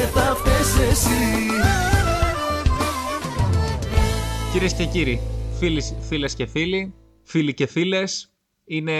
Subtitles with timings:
[0.00, 1.08] και θα φταίς εσύ
[4.52, 5.20] Κυρίες και κύριοι,
[5.58, 8.30] φίλοι, φίλες και φίλοι, φίλοι και φίλες,
[8.64, 8.92] είναι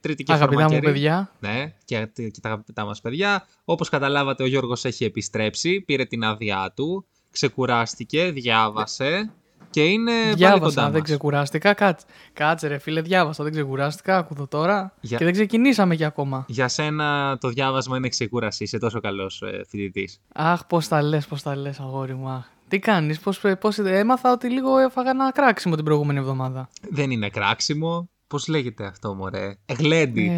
[0.00, 0.92] τρίτη και Αγαπητά μου φαρμακερή.
[0.92, 1.32] παιδιά.
[1.40, 3.46] Ναι, και, και τα αγαπητά μας παιδιά.
[3.64, 9.32] Όπως καταλάβατε, ο Γιώργος έχει επιστρέψει, πήρε την άδειά του, ξεκουράστηκε, διάβασε
[9.76, 11.02] και είναι πάλι κοντά Διάβασα, δεν μας.
[11.02, 11.74] ξεκουράστηκα.
[11.74, 14.16] Κάτσε, κάτσε ρε φίλε, διάβασα, δεν ξεκουράστηκα.
[14.18, 14.94] Άκου το τώρα.
[15.00, 16.44] Για- Και δεν ξεκινήσαμε κι ακόμα.
[16.48, 20.20] Για σένα το διάβασμα είναι ξεκούραση, είσαι τόσο καλός ε, φοιτητής.
[20.34, 22.28] Αχ, πώς τα λες, πώς τα λες, αγόρι μου.
[22.28, 22.44] αχ.
[22.68, 26.68] Τι κάνεις, πώς, πώς, έμαθα ότι λίγο έφαγα ένα κράξιμο την προηγούμενη εβδομάδα.
[26.90, 28.08] Δεν είναι κράξιμο.
[28.26, 30.30] Πώς λέγεται αυτό, μωρέ; Γλέντι.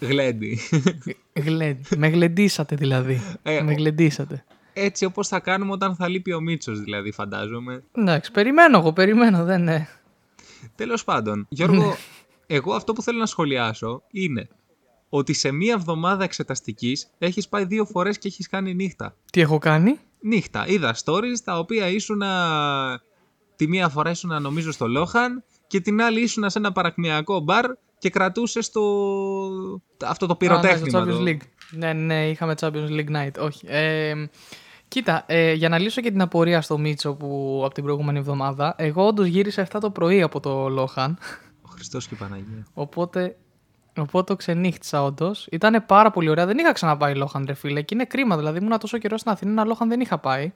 [0.00, 0.06] Ε.
[0.06, 0.58] Γλέντι.
[1.32, 3.22] Γλεν- με γλεντήσατε δηλαδή.
[3.42, 4.44] Ε, με γλεντήσατε.
[4.72, 7.82] Έτσι όπως θα κάνουμε όταν θα λείπει ο Μίτσος, δηλαδή, φαντάζομαι.
[7.92, 9.88] Εντάξει, περιμένω εγώ, περιμένω, δεν είναι.
[10.74, 11.96] Τέλος πάντων, Γιώργο,
[12.46, 14.48] εγώ αυτό που θέλω να σχολιάσω είναι
[15.08, 19.16] ότι σε μία εβδομάδα εξεταστικής έχεις πάει δύο φορές και έχεις κάνει νύχτα.
[19.32, 20.66] Τι έχω κάνει; Νύχτα.
[20.68, 22.22] Είδα stories τα οποία ήσουν
[23.56, 27.64] τη μία φορά ήσουν νομίζω στο Λόχαν και την άλλη ήσουν σε ένα παρακμιακό μπαρ
[27.98, 28.80] και κρατούσες το...
[30.06, 30.88] αυτό το Α, ναι, πυροτέχνημα.
[30.88, 31.40] στο το- Champions League.
[31.70, 33.38] Ναι, ναι, είχαμε Champions League Night.
[33.38, 33.66] Όχι.
[33.66, 34.14] Ε,
[34.88, 38.74] κοίτα, ε, για να λύσω και την απορία στο Μίτσο που από την προηγούμενη εβδομάδα,
[38.78, 41.18] εγώ όντως γύρισα 7 το πρωί από το Λόχαν.
[41.62, 42.66] Ο Χριστός και η Παναγία.
[42.74, 43.36] Οπότε,
[43.98, 45.46] οπότε το ξενύχτησα όντως.
[45.50, 46.46] Ήταν πάρα πολύ ωραία.
[46.46, 47.82] Δεν είχα ξαναπάει Λόχαν, ρε φίλε.
[47.82, 48.36] Και είναι κρίμα.
[48.36, 50.52] Δηλαδή, ήμουν τόσο καιρό στην Αθήνα, ένα Λόχαν δεν είχα πάει.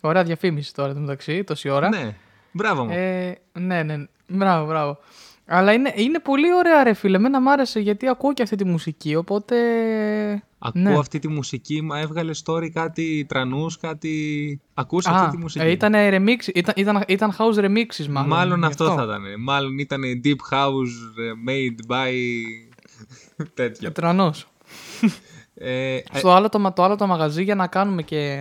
[0.00, 1.88] Ωραία διαφήμιση τώρα, μεταξύ, τόση ώρα.
[1.88, 2.16] Ναι,
[2.52, 2.90] μπράβο μου.
[2.92, 4.06] Ε, ναι, ναι.
[4.26, 4.98] Μπράβο, μπράβο.
[5.46, 7.16] Αλλά είναι, είναι πολύ ωραία, ρε φίλε.
[7.16, 9.14] Εμένα μ' άρεσε γιατί ακούω και αυτή τη μουσική.
[9.14, 9.56] Οπότε.
[10.58, 10.98] Ακούω ναι.
[10.98, 14.60] αυτή τη μουσική, μα έβγαλε story κάτι τρανούς, κάτι...
[14.74, 18.28] Ακούς Α, αυτή τη μουσική; ε, ήταν, remix, ήταν, ήταν, ήταν house remixes μάλλον.
[18.28, 19.22] Μάλλον γι' αυτό θα ήταν.
[19.38, 22.12] Μάλλον ήταν deep house ε, made by
[23.54, 23.92] τέτοιο.
[23.92, 24.48] Τρανός.
[25.54, 28.38] Ε, ε, Στο άλλο το, μα- το άλλο το μαγαζί για να κάνουμε και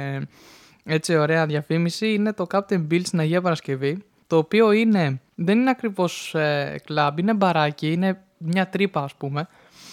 [0.84, 4.04] έτσι ωραία διαφήμιση είναι το Captain Bill στην Αγία Παρασκευή.
[4.28, 9.48] Το οποίο είναι, δεν είναι ακριβώς ε, κλαμπ, είναι μπαράκι, είναι μια τρύπα ας πούμε.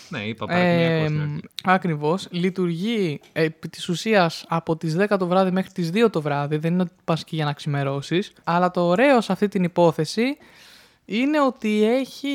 [0.09, 1.11] ναι, είπα παρακμιακός.
[1.11, 1.37] ναι.
[1.65, 2.29] ακριβώς.
[2.31, 6.57] Λειτουργεί ε, επί της ουσίας από τις 10 το βράδυ μέχρι τις 2 το βράδυ.
[6.57, 8.33] Δεν είναι ότι πας και για να ξημερώσεις.
[8.45, 10.37] Αλλά το ωραίο σε αυτή την υπόθεση
[11.05, 12.29] είναι ότι έχει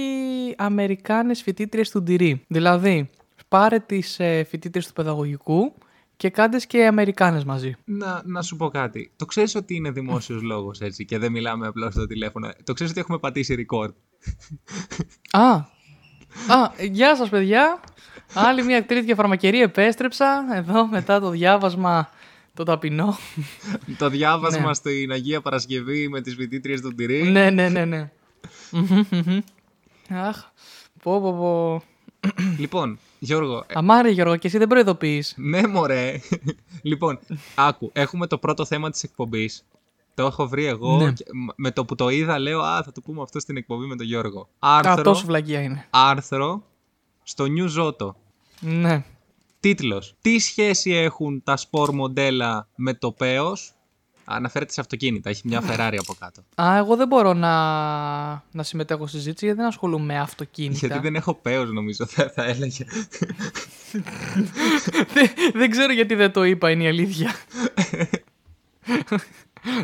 [0.58, 2.46] Αμερικάνες φοιτήτριες του Ντυρί.
[2.48, 3.10] Δηλαδή,
[3.48, 5.74] πάρε τις ε, φοιτήτριες του παιδαγωγικού
[6.18, 7.76] και κάντε και Αμερικάνες μαζί.
[7.86, 9.12] Να, να σου πω κάτι.
[9.16, 12.50] Το ξέρεις ότι είναι δημόσιος λόγος έτσι και δεν μιλάμε απλά στο τηλέφωνο.
[12.64, 13.90] Το ξέρεις ότι έχουμε πατήσει record.
[15.32, 17.80] Α, α, γεια σας παιδιά.
[18.34, 22.10] Άλλη μια τρίτη και φαρμακερή επέστρεψα εδώ μετά το διάβασμα
[22.54, 23.18] το ταπεινό.
[23.98, 24.74] Το διάβασμα Ναι.
[24.74, 27.24] στην Αγία Παρασκευή με τις φοιτήτριες του Τυρί.
[27.24, 28.12] ναι, ναι, ναι, ναι.
[28.72, 29.40] Μμμ, μμμ.
[30.10, 30.44] Αχ,
[31.04, 31.82] πω πω πω.
[32.58, 35.34] Λοιπόν, Γιώργο, ε, Αμάρε Γιώργο και εσύ δεν προειδοποιείς.
[35.38, 36.20] ναι μωρέ.
[36.82, 37.20] λοιπόν,
[37.56, 39.66] άκου, έχουμε το πρώτο θέμα της εκπομπής.
[40.14, 41.12] Το έχω βρει εγώ Ναι.
[41.12, 43.86] και μ- με το που το είδα λέω «Α, θα το πούμε αυτό στην εκπομπή
[43.86, 44.40] με τον Γιώργο».
[44.42, 45.88] Α, Άρθρο, τόσο βλαγία είναι.
[45.90, 46.64] άρθρο
[47.24, 48.10] στο New Zoto.
[48.60, 49.04] Ναι.
[49.60, 50.16] Τίτλος.
[50.22, 53.74] Τι σχέση έχουν τα σπορ μοντέλα με το πέος.
[54.26, 55.30] Αναφέρεται σε αυτοκίνητα.
[55.30, 56.42] Έχει μια Ferrari από κάτω.
[56.62, 57.54] Α, εγώ δεν μπορώ να,
[58.52, 60.88] να συμμετέχω στη συζήτηση γιατί δεν ασχολούμαι με αυτοκίνητα.
[60.88, 62.86] Γιατί δεν έχω πέος νομίζω θα, θα έλεγε.
[65.14, 67.36] δεν, δεν ξέρω γιατί δεν το είπα, είναι η αλήθεια.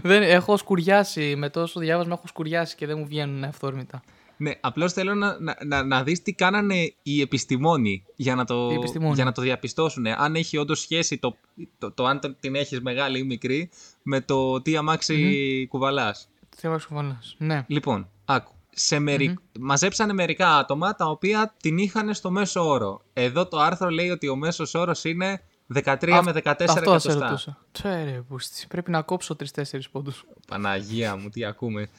[0.01, 4.01] δεν, έχω σκουριάσει, με τόσο διάβασμα έχω σκουριάσει και δεν μου βγαίνουν αυθόρμητα.
[4.41, 8.69] Ναι, απλώς θέλω να, να, να, να δεις τι κάνανε οι επιστημόνοι για να το,
[8.71, 9.13] Οι επιστημόνοι.
[9.13, 10.07] για να το διαπιστώσουν.
[10.07, 11.35] Αν έχει όντως σχέση το,
[11.77, 13.69] το, το, αν το- την έχεις μεγάλη ή μικρή
[14.03, 16.29] με το τι αμαξι κουβαλάς.
[16.49, 17.35] Τι έβαλα κουβαλάς.
[17.37, 17.65] Ναι.
[17.67, 18.51] Λοιπόν, άκου.
[18.73, 19.37] Σε μερι...
[19.59, 23.01] Μαζέψανε μερικά άτομα τα οποία την είχαν στο μέσο όρο.
[23.13, 25.41] Εδώ το άρθρο λέει ότι ο μέσος όρος είναι
[25.73, 27.13] 13 με 14 Αυτό σε εκατοστά.
[27.13, 27.57] ρωτούσα.
[27.71, 28.65] Τσέρε, πούστη.
[28.67, 29.61] Πρέπει να κόψω 3-4
[29.91, 30.23] πόντους.
[30.47, 31.89] Παναγία μου, τι ακούμε.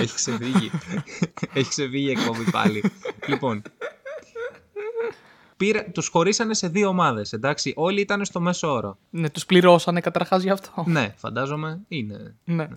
[0.00, 0.70] Έχει ξεφύγει.
[1.52, 2.84] Έχει ξεφύγει η εκπομπή πάλι.
[3.26, 3.62] λοιπόν.
[5.56, 7.72] Πήρα, τους χωρίσανε σε δύο ομάδες, εντάξει.
[7.76, 8.98] Όλοι ήταν στο μέσο όρο.
[9.10, 10.84] Ναι, τους πληρώσανε καταρχάς γι' αυτό.
[10.86, 12.34] ναι, φαντάζομαι είναι.
[12.44, 12.68] ναι.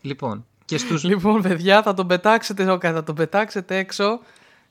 [0.00, 1.04] Λοιπόν, και στους...
[1.04, 4.20] Λοιπόν, παιδιά, θα τον πετάξετε, οκ, θα τον πετάξετε έξω,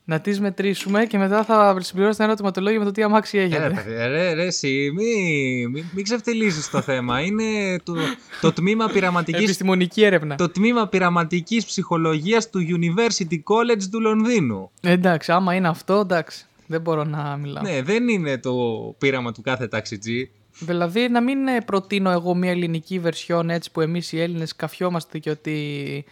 [0.04, 3.66] να τις μετρήσουμε και μετά θα συμπληρώσετε ένα ερωτηματολόγιο με το τι αμάξι Ε, έχετε.
[3.66, 7.20] ρε, παιδί, ρε, ρε, εσύ, μη, μη, μη ξεφτιλίζεις το θέμα.
[7.20, 7.94] Είναι το,
[8.40, 10.34] το τμήμα πειραματικής Επιστημονική έρευνα.
[10.36, 14.70] το τμήμα πειραματικής ψυχολογίας του University College του Λονδίνου.
[14.80, 16.46] Εντάξει, άμα είναι αυτό, εντάξει.
[16.66, 17.62] Δεν μπορώ να μιλάω.
[17.62, 18.52] Ναι, δεν είναι το
[18.98, 20.30] πείραμα του κάθε ταξιτζή.
[20.58, 25.18] Δηλαδή, να μην ε, προτείνω εγώ μια ελληνική βερσιόν έτσι που εμείς οι Έλληνες καφιόμαστε
[25.18, 26.04] και ότι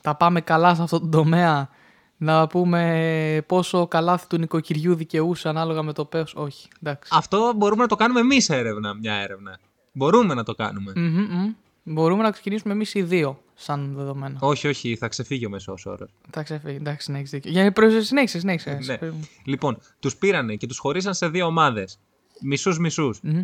[0.00, 1.68] τα πάμε καλά σε αυτό το τομέα
[2.16, 6.34] να πούμε πόσο καλάθι του νοικοκυριού δικαιούσε ανάλογα με το πέος.
[6.36, 7.10] Όχι, εντάξει.
[7.14, 9.58] Αυτό μπορούμε να το κάνουμε εμείς έρευνα, μια έρευνα.
[9.92, 10.92] Μπορούμε να το κάνουμε.
[10.96, 11.54] Μμμ, μμ.
[11.88, 14.38] Μπορούμε να ξεκινήσουμε εμείς οι δύο, σαν δεδομένο.
[14.40, 16.06] Όχι, όχι, θα ξεφύγει ο μέσο όρο.
[16.30, 17.50] Θα ξεφύγει, εντάξει, ναι, έχεις δίκιο.
[17.50, 18.00] Για προ...
[18.00, 18.78] συνέχισε, συνέχισε.
[18.84, 18.98] Ναι.
[19.44, 21.98] Λοιπόν, τους πήρανε και τους χωρίσαν σε δύο ομάδες.
[22.42, 23.20] Μισούς μισούς.
[23.22, 23.42] Μμμ.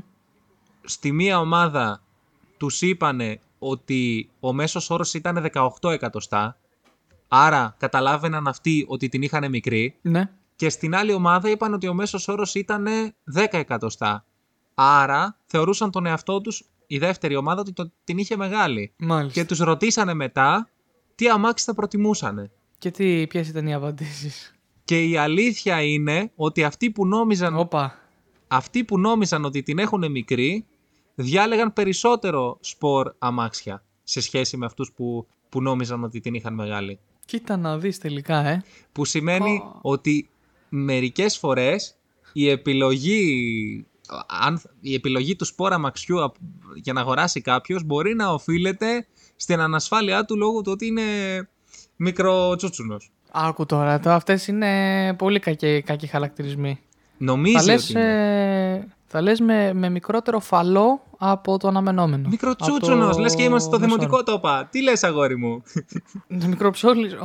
[0.85, 2.03] Στη μία ομάδα
[2.57, 6.57] τους είπανε ότι ο μέσος όρος ήταν 18 εκατοστά.
[7.35, 9.99] Άρα καταλάβαιναν αυτοί ότι την είχαν μικρή.
[10.03, 10.31] Ναι.
[10.57, 12.87] Και στην άλλη ομάδα είπαν ότι ο μέσος όρος ήταν
[13.37, 14.25] 10 εκατοστά.
[14.75, 18.93] Άρα θεωρούσαν τον εαυτό τους η δεύτερη ομάδα ότι το- την είχε μεγάλη.
[18.99, 19.41] Μάλιστα.
[19.41, 20.69] Και τους ρωτήσανε μετά
[21.15, 22.51] τι αμάξι θα προτιμούσανε.
[22.79, 24.55] Και τι, ποιες ήταν οι απαντήσεις.
[24.85, 27.99] Και η αλήθεια είναι ότι αυτοί που νόμιζαν, Όπα.
[28.49, 30.67] αυτοί που νόμιζαν ότι την έχουν μικρή
[31.15, 36.99] διάλεγαν περισσότερο σπορ αμάξια σε σχέση με αυτούς που, που νόμιζαν ότι την είχαν μεγάλη.
[37.25, 38.63] Κοίτα να δεις τελικά, ε.
[38.93, 39.79] Που σημαίνει Ω.
[39.83, 40.29] ότι
[40.69, 41.95] μερικές φορές
[42.33, 43.87] η επιλογή,
[44.41, 46.37] αν, η επιλογή του σπορ αμαξιού απ-
[46.75, 51.03] για να αγοράσει κάποιος μπορεί να οφείλεται στην ανασφάλειά του λόγω του ότι είναι
[51.97, 53.11] μικροτσούτσουνος.
[53.33, 56.81] Άκου τώρα, το, αυτές είναι πολύ κακοί, κακοί χαρακτηρισμοί.
[57.19, 58.75] Νομίζει Θα λες, ότι είναι.
[58.75, 62.29] ε, θα λες με, με μικρότερο φαλό από το αναμενόμενο.
[62.29, 64.69] Μικροτσούτσουνος, Από το λες και είμαστε στο μέσο δημοτικό τόπα.
[64.71, 65.63] Τι λες αγόρι μου;
[66.31, 66.47] όρο.
[66.49, 67.17] Μικροψόλης.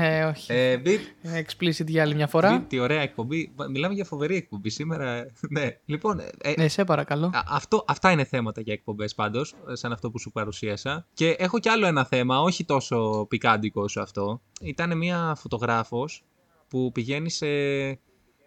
[0.00, 0.52] ε, όχι.
[0.52, 2.56] ε, μπιτ, Explicit για άλλη μια φορά.
[2.58, 3.52] μπιτ, τι ωραία εκπομπή.
[3.70, 5.26] Μιλάμε για φοβερή εκπομπή σήμερα.
[5.50, 7.26] ναι, λοιπόν, ε, ε, Ναι, σε παρακαλώ.
[7.26, 11.06] Α, Αυτό, αυτά είναι θέματα για εκπομπές πάντως, σαν αυτό που σου παρουσίασα.
[11.14, 14.40] Και έχω κι άλλο ένα θέμα, όχι τόσο πικάντικο όσο αυτό.
[14.60, 16.22] Ήταν μια φωτογράφος
[16.68, 17.46] που πηγαίνει σε,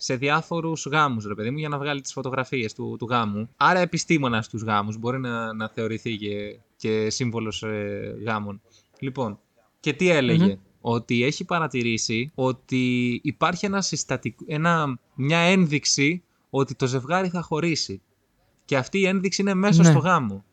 [0.04, 3.50] σε διάφορους γάμους, ρε παιδί μου, για να βγάλει τις φωτογραφίες του, του γάμου.
[3.58, 4.98] Άρα επιστήμονα στους γάμους.
[4.98, 8.62] Μπορεί να, να θεωρηθεί και, και σύμβολος ε, γάμων.
[9.00, 9.40] Λοιπόν,
[9.80, 10.54] και τι έλεγε; Μμμ.
[10.82, 18.02] Ότι έχει παρατηρήσει ότι υπάρχει ένα συστατικ- ένα, μια ένδειξη ότι το ζευγάρι θα χωρίσει.
[18.66, 19.90] Και αυτή η ένδειξη είναι μέσα Ναι.
[19.90, 20.44] στο γάμο.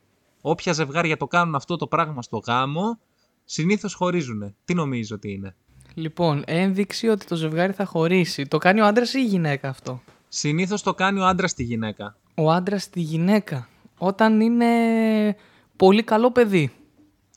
[0.40, 2.98] Όποια ζευγάρια το κάνουν αυτό το πράγμα στο γάμο,
[3.44, 4.54] συνήθως χωρίζουν.
[4.64, 5.56] Τι νομίζω ότι είναι;
[5.98, 8.46] Λοιπόν, ένδειξη ότι το ζευγάρι θα χωρίσει.
[8.46, 12.16] Το κάνει ο άντρας ή η γυναίκα αυτό; Συνήθως το κάνει ο άντρας στη γυναίκα.
[12.34, 13.68] Ο άντρας στη γυναίκα.
[13.98, 14.66] Όταν είναι
[15.76, 16.72] πολύ καλό παιδί.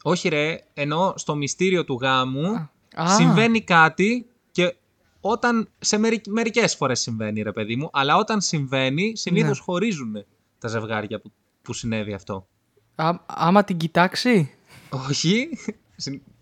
[0.04, 3.08] Όχι ρε, ενώ στο μυστήριο του γάμου Α.
[3.08, 4.75] συμβαίνει κάτι και
[5.22, 6.22] όταν σε μερι...
[6.28, 9.63] μερικές φορές συμβαίνει ρε παιδί μου, αλλά όταν συμβαίνει συνήθως Ναι.
[9.63, 10.25] χωρίζουν
[10.60, 11.31] τα ζευγάρια που,
[11.62, 12.48] που συνέβη αυτό.
[12.96, 14.52] Α, άμα την κοιτάξει;
[14.90, 15.75] Όχι, συν-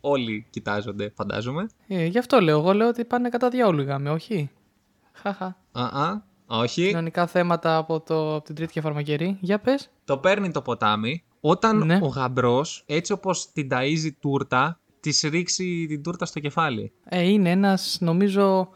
[0.02, 1.68] όλοι κοιτάζονται φαντάζομαι.
[1.88, 2.58] Ε, γι' αυτό λέω.
[2.60, 4.50] Εγώ λέω ότι πάνε κατά διάολου οι γάμοι, όχι;
[5.12, 5.58] Χαχα.
[5.72, 6.88] Α, α, όχι.
[6.88, 9.38] Κοινωνικά θέματα από, το, από την τρίτη και φαρμακερή.
[9.42, 9.90] Για πες.
[10.06, 11.24] το παίρνει το ποτάμι.
[11.42, 12.00] Όταν Ναι.
[12.02, 16.92] ο γαμπρός, έτσι όπως την ταΐζει τούρτα, της ρίξει την τούρτα στο κεφάλι.
[17.04, 18.70] Ε, είναι ένας, νομίζω,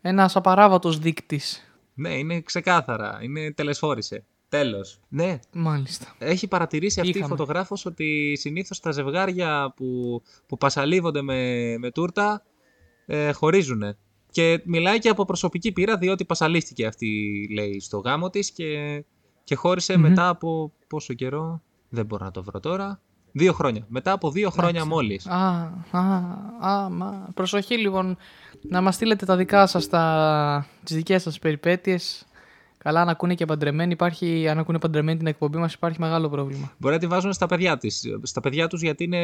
[0.00, 1.70] ένας απαράβατος δείκτης.
[1.94, 3.18] Ναι, είναι ξεκάθαρα.
[3.22, 4.24] Είναι τελεσφόρησε.
[4.48, 5.00] Τέλος.
[5.08, 6.14] Ναι, Μάλιστα.
[6.18, 7.26] έχει παρατηρήσει αυτή Είχαμε.
[7.26, 12.42] η φωτογράφος ότι συνήθως τα ζευγάρια που, που πασαλίβονται με, με τούρτα
[13.06, 13.96] ε, χωρίζουν.
[14.30, 17.08] Και μιλάει και από προσωπική πείρα, διότι πασαλίστηκε αυτή,
[17.54, 19.04] λέει, στο γάμο της και,
[19.44, 20.02] και χώρισε Μμμ.
[20.02, 23.00] μετά από πόσο καιρό, δεν μπορώ να το βρω τώρα,
[23.32, 23.86] δύο χρόνια.
[23.88, 24.88] Μετά από δύο χρόνια Εντάξει.
[24.88, 25.26] μόλις.
[25.26, 26.00] Α, α,
[26.70, 27.28] α, μα.
[27.34, 28.16] Προσοχή λοιπόν
[28.62, 30.66] να μας στείλετε τα δικά σας, τα...
[30.84, 32.26] τις δικές σας περιπέτειες.
[32.86, 36.72] Καλά, αν ακούνε και παντρεμένοι, υπάρχει, αν ακούνε παντρεμένοι την εκπομπή μας υπάρχει μεγάλο πρόβλημα.
[36.78, 39.18] Μπορεί να τη βάζουν στα παιδιά της, στα παιδιά τους γιατί είναι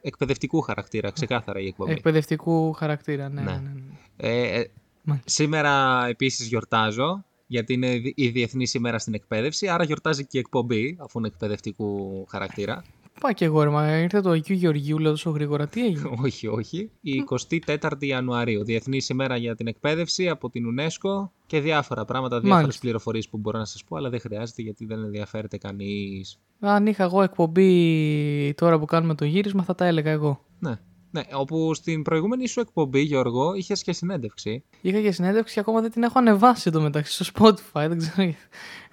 [0.00, 1.92] εκπαιδευτικού χαρακτήρα, ξεκάθαρα η εκπομπή.
[1.92, 3.40] Εκπαιδευτικού χαρακτήρα, ναι.
[3.40, 3.50] Ναι.
[3.50, 3.92] ναι, ναι, ναι.
[4.16, 4.70] Ε, ε,
[5.02, 5.30] Μάλιστα.
[5.30, 10.96] σήμερα επίσης γιορτάζω, γιατί είναι η Διεθνή ημέρα στην εκπαίδευση, άρα γιορτάζει και η εκπομπή,
[11.00, 12.84] αφού είναι εκπαιδευτικού χαρακτήρα.
[13.20, 15.66] Πάει και εγώ, ρε, μα ήρθε το Αγίου Γεωργίου, λέω τόσο γρήγορα.
[15.66, 16.90] Τι έγινε; όχι, όχι.
[17.00, 17.24] Η
[17.66, 22.80] 24η Ιανουαρίου, Διεθνή ημέρα για την εκπαίδευση από την UNESCO και διάφορα πράγματα, διάφορες Μάλιστα.
[22.80, 26.38] πληροφορίες που μπορώ να σας πω, αλλά δεν χρειάζεται γιατί δεν ενδιαφέρεται κανείς.
[26.60, 30.44] Αν είχα εγώ εκπομπή τώρα που κάνουμε το γύρισμα, θα τα έλεγα εγώ.
[30.58, 30.78] Ναι.
[31.16, 34.62] Ναι, όπου στην προηγούμενη σου εκπομπή, Γιώργο, είχες και συνέντευξη.
[34.80, 37.86] Είχα και συνέντευξη και ακόμα δεν την έχω ανεβάσει το μεταξύ στο Spotify.
[37.88, 38.22] Δεν ξέρω.
[38.22, 38.34] Είναι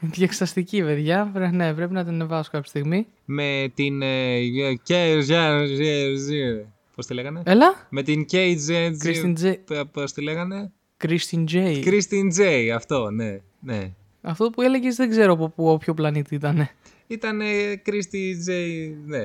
[0.02, 1.30] διεξαστική, παιδιά.
[1.34, 3.08] Πρέ- ναι, πρέπει να την ανεβάσω κάποια στιγμή.
[3.26, 4.02] Με την...
[4.02, 4.40] ε,
[4.84, 5.18] και-
[6.96, 7.88] Πώς τη λέγανε; Έλα!
[7.90, 8.92] Με την KJ...
[8.98, 9.64] Κρίστιν Τζέι.
[9.92, 11.80] Πώς τη λέγανε; Κρίστιν Τζέι.
[11.80, 13.40] Κρίστιν Τζέι, αυτό, ναι.
[13.60, 13.92] ναι.
[14.22, 16.70] Αυτό που έλεγες δεν ξέρω από πού, ποιο πλανήτη ήταν.
[17.08, 17.40] Ήταν
[17.84, 19.20] Κρίστη Τζέι, ναι.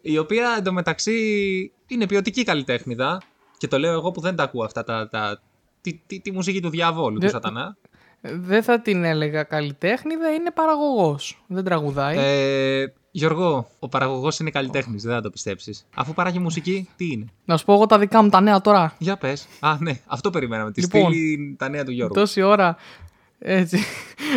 [0.00, 3.20] Η οποία εντωμεταξύ είναι ποιοτική καλλιτέχνηδα.
[3.58, 5.08] Και το λέω εγώ που δεν τα ακούω αυτά τα.
[5.08, 5.40] τα
[5.80, 7.76] τη, τη, τη μουσική του διαβόλου, του Δεν- σατανά.
[8.22, 11.44] Δεν θα την έλεγα καλλιτέχνηδα, είναι παραγωγός.
[11.46, 12.16] Δεν τραγουδάει.
[12.18, 15.86] Ε, Γιώργο, ο παραγωγός είναι καλλιτέχνης, δεν θα το πιστέψεις.
[15.94, 18.94] Αφού παράγει μουσική, τι είναι; Να σου πω εγώ τα δικά μου τα νέα τώρα.
[18.98, 19.46] Για πες.
[19.60, 20.72] Α, ναι, αυτό περιμέναμε.
[20.72, 22.14] Τη Λοιπόν, στείλει τα νέα του Γιώργου.
[22.14, 22.76] Τόση ώρα.
[23.38, 23.78] Έτσι.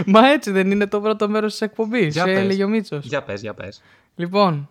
[0.06, 2.14] Μα έτσι δεν είναι το πρώτο μέρος της εκπομπής.
[2.14, 2.40] Για Σε πες.
[2.40, 3.06] έλεγε ο Μίτσος.
[3.06, 3.82] Για πες, για πες.
[4.16, 4.70] Λοιπόν,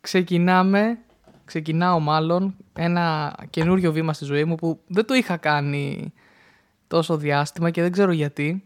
[0.00, 0.98] ξεκινάμε.
[1.44, 6.12] Ξεκινάω μάλλον ένα καινούριο βήμα στη ζωή μου που δεν το είχα κάνει
[6.86, 8.62] τόσο διάστημα και δεν ξέρω γιατί.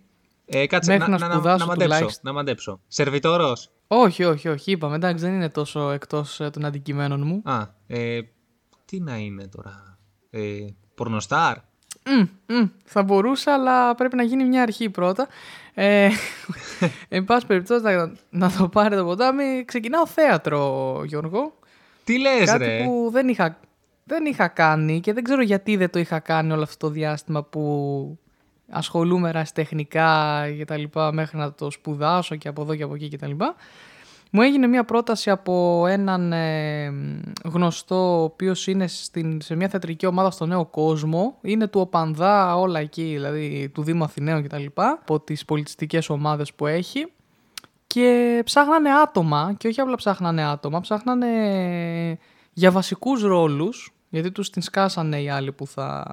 [0.47, 1.95] Ε, κάτσε Μέχρι να, να να, να, σπουδάσω να μαντέψω.
[1.95, 2.23] τουλάχιστον.
[2.25, 2.81] Να μαντέψω.
[2.87, 4.71] Σερβιτόρος; Όχι, όχι, όχι.
[4.71, 7.43] Είπαμε, εντάξει, δεν είναι τόσο εκτός ε, των αντικειμένων μου.
[7.45, 8.21] Α, ε,
[8.85, 9.99] τι να είναι τώρα.
[10.31, 10.59] Ε,
[10.95, 11.57] πορνοστάρ;
[12.07, 15.29] Μμ, μμ, θα μπορούσα, αλλά πρέπει να γίνει μια αρχή πρώτα.
[15.75, 16.09] Ε,
[17.09, 19.65] εν πάση περιπτώσει, να, να το πάρει το ποτάμι.
[19.65, 21.55] Ξεκινάω θέατρο, Γιώργο.
[22.05, 23.59] Τι λες Κάτι ρε; που δεν είχα,
[24.05, 27.43] δεν είχα κάνει και δεν ξέρω γιατί δεν το είχα κάνει όλο αυτό το διάστημα
[27.43, 28.19] που
[28.71, 33.09] ασχολούμαι ερασιτεχνικά και τα λοιπά μέχρι να το σπουδάσω και από εδώ και από εκεί
[33.09, 33.55] και τα λοιπά.
[34.35, 36.93] Μου έγινε μια πρόταση από έναν ε,
[37.45, 41.39] γνωστό ο οποίος είναι στην, σε μια θεατρική ομάδα στο Νέο Κόσμο.
[41.41, 46.09] Είναι του Οπανδά όλα εκεί, δηλαδή του Δήμου Αθηναίων και τα λοιπά, από τις πολιτιστικές
[46.09, 47.13] ομάδες που έχει.
[47.87, 51.29] Και ψάχνανε άτομα, και όχι απλά ψάχνανε άτομα, ψάχνανε
[52.53, 56.05] για βασικούς ρόλους, γιατί τους την σκάσανε οι άλλοι που θα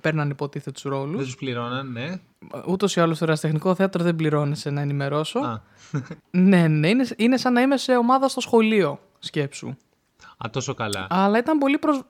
[0.00, 1.24] παίρναν υποτίθεται τους Δεν ρόλους.
[1.24, 2.20] τους πληρώναν, ναι.
[2.66, 5.38] Ούτως ή άλλως στο ερασιτεχνικό θέατρο δεν πληρώνεσαι να ενημερώσω.
[5.38, 5.60] Α,
[6.30, 9.68] Ναι, ναι, είναι, είναι σαν να είμαι σε ομάδα στο σχολείο, σκέψου.
[10.46, 11.06] α, τόσο καλά.
[11.10, 12.00] Αλλά ήταν πολύ, προσ...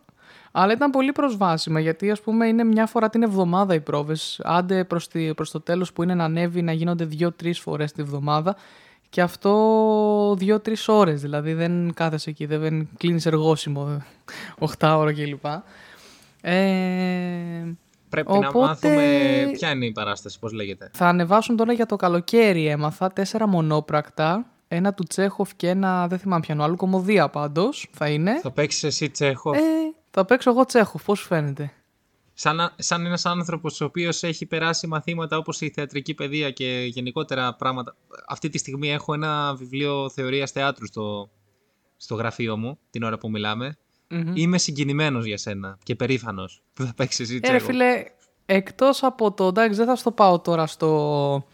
[0.53, 4.85] Αλλά ήταν πολύ προσβάσιμα γιατί ας πούμε είναι μια φορά την εβδομάδα οι πρόβες άντε
[4.85, 5.35] προς, τη...
[5.35, 8.57] προς το τέλος που είναι να ανέβει να γίνονται δύο-τρεις φορές τη εβδομάδα
[9.15, 14.03] και αυτό δύο-τρεις ώρες δηλαδή δεν κάθεσαι εκεί, δεν κλείνεις εργόσιμο
[14.79, 15.45] 8 ώρα κλπ.
[16.41, 16.53] Ε,
[18.09, 19.03] Πρέπει να οπότε- μάθουμε
[19.53, 20.91] ποια είναι η παράσταση, πώς λέγεται.
[20.93, 26.19] θα ανεβάσουν τώρα για το καλοκαίρι έμαθα τέσσερα μονόπρακτα ένα του Τσέχοφ και ένα δεν
[26.19, 28.41] θυμάμαι ποιανό άλλο κομμωδία πάντως θα είναι.
[28.41, 29.55] Θα παίξεις εσύ Τσέχο.
[29.55, 29.59] Ε,
[30.11, 31.73] θα παίξω εγώ Τσέχοφ, πώς σου φαίνεται;
[32.35, 36.87] Σαν, να- σαν ένας άνθρωπος ο οποίος έχει περάσει μαθήματα όπως η θεατρική παιδεία και
[36.93, 37.97] γενικότερα πράγματα.
[38.29, 41.31] Αυτή τη στιγμή έχω ένα βιβλίο θεωρίας θεάτρου στο,
[41.97, 43.77] στο γραφείο μου, την ώρα που μιλάμε.
[44.09, 44.33] Μμμ.
[44.35, 47.65] Είμαι συγκινημένος για σένα και περήφανος που θα παίξεις εσύ Ε, ρε Τσέχο.
[47.71, 48.05] φίλε,
[48.47, 51.45] εκτός από το, εντάξει δεν θα στο πάω τώρα στο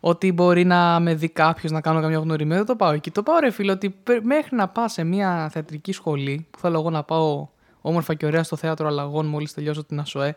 [0.00, 3.10] ότι μπορεί να με δει κάποιος να κάνω καμιά γνωριμία, δεν το πάω εκεί.
[3.10, 6.78] Το πάω ρε φίλε ότι πρέ- μέχρι να πας σε μια θεατρική σχολή, που θέλω
[6.78, 7.48] εγώ να πάω
[7.82, 10.34] όμορφα και ωραία στο θέατρο αλλαγών μόλις τελειώσω την ΑΣΟΕ,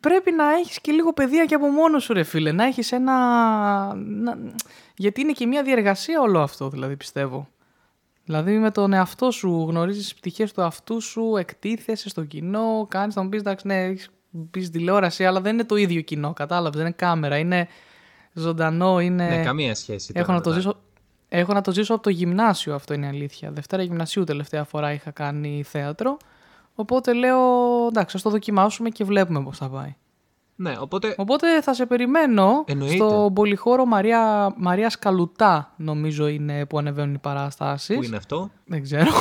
[0.00, 3.14] πρέπει να έχεις και λίγο παιδεία και από μόνος σου ρε φίλε, να έχεις ένα...
[3.94, 4.38] να-
[4.96, 7.48] Γιατί είναι και μια διεργασία όλο αυτό δηλαδή πιστεύω.
[8.24, 13.14] Δηλαδή με τον εαυτό σου γνωρίζεις τις πτυχές του εαυτού σου, εκτίθεσαι στο κοινό, κάνεις,
[13.14, 14.10] θα μου πεις εντάξει ναι, έχεις
[14.50, 17.68] πεις τηλεόραση, αλλά δεν είναι το ίδιο κοινό, κατάλαβες, δεν είναι κάμερα, είναι
[18.32, 19.28] ζωντανό, είναι...
[19.28, 20.12] Ναι, καμία σχέση.
[20.14, 20.60] έχω, τώρα να το μετά.
[20.60, 20.80] ζήσω,
[21.28, 23.50] έχω να το ζήσω από το γυμνάσιο, αυτό είναι η αλήθεια.
[23.50, 26.16] Δευτέρα γυμνασίου τελευταία φορά είχα κάνει θέατρο,
[26.80, 27.38] οπότε λέω
[27.88, 29.94] εντάξει, ας το δοκιμάσουμε και βλέπουμε πώς θα πάει.
[30.56, 32.94] Ναι, οπότε Οπότε θα σε περιμένω Εννοείται.
[32.94, 37.96] στο πολυχώρο Μαρία, Μαρίας Σκαλουτά, νομίζω είναι που ανεβαίνουν οι παραστάσεις.
[37.96, 39.10] πού είναι αυτό; Δεν ξέρω.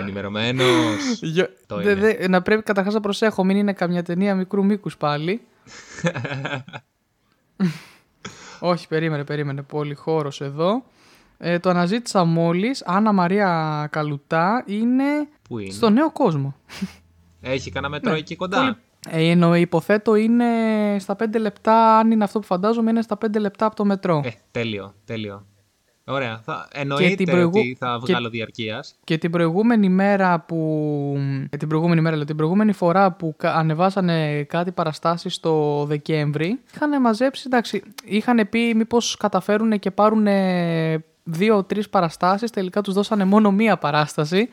[0.00, 1.20] Ενημερωμένος.
[1.66, 1.94] Το Δε- είναι.
[1.94, 5.40] δε- να πρέπει καταρχάς να προσέχω, μην είναι καμιά ταινία μικρού μήκους πάλι.
[8.60, 9.62] Όχι, περίμενε, περίμενε.
[9.62, 10.84] Πολύ χώρος εδώ.
[11.38, 12.82] Ε, το αναζήτησα μόλις.
[12.86, 15.04] Άννα Μαρία Καλουτά είναι
[15.48, 16.54] Πού είναι; στο νέο κόσμο.
[17.40, 18.76] Έχει κανένα μέτρο Ναι, εκεί κοντά; πολύ-
[19.08, 20.44] Ε, εννοώ, υποθέτω είναι
[20.98, 24.20] στα 5 λεπτά, αν είναι αυτό που φαντάζομαι, είναι στα 5 λεπτά από το μετρό.
[24.24, 25.46] Ε, τέλειο, τέλειο.
[26.08, 26.40] Ωραία.
[26.44, 28.94] Θα, εννοείται προηγου- ότι θα και- βγάλω διαρκείας.
[29.04, 30.56] Και την προηγούμενη μέρα που.
[31.50, 36.60] ε, Την προηγούμενη μέρα, λέω, την προηγούμενη φορά που κα- ανεβάσανε κάτι παραστάσεις το Δεκέμβρη,
[36.74, 37.42] είχαν μαζέψει.
[37.46, 40.26] Εντάξει, είχαν πει μήπως καταφέρουν και πάρουν
[41.26, 42.50] δύο-τρεις παραστάσεις.
[42.50, 44.48] Τελικά τους δώσανε μόνο μία παράσταση.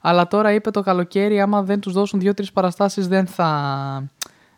[0.00, 3.48] Αλλά τώρα είπε το καλοκαίρι, άμα δεν τους δώσουν δύο-τρεις παραστάσεις, δεν θα.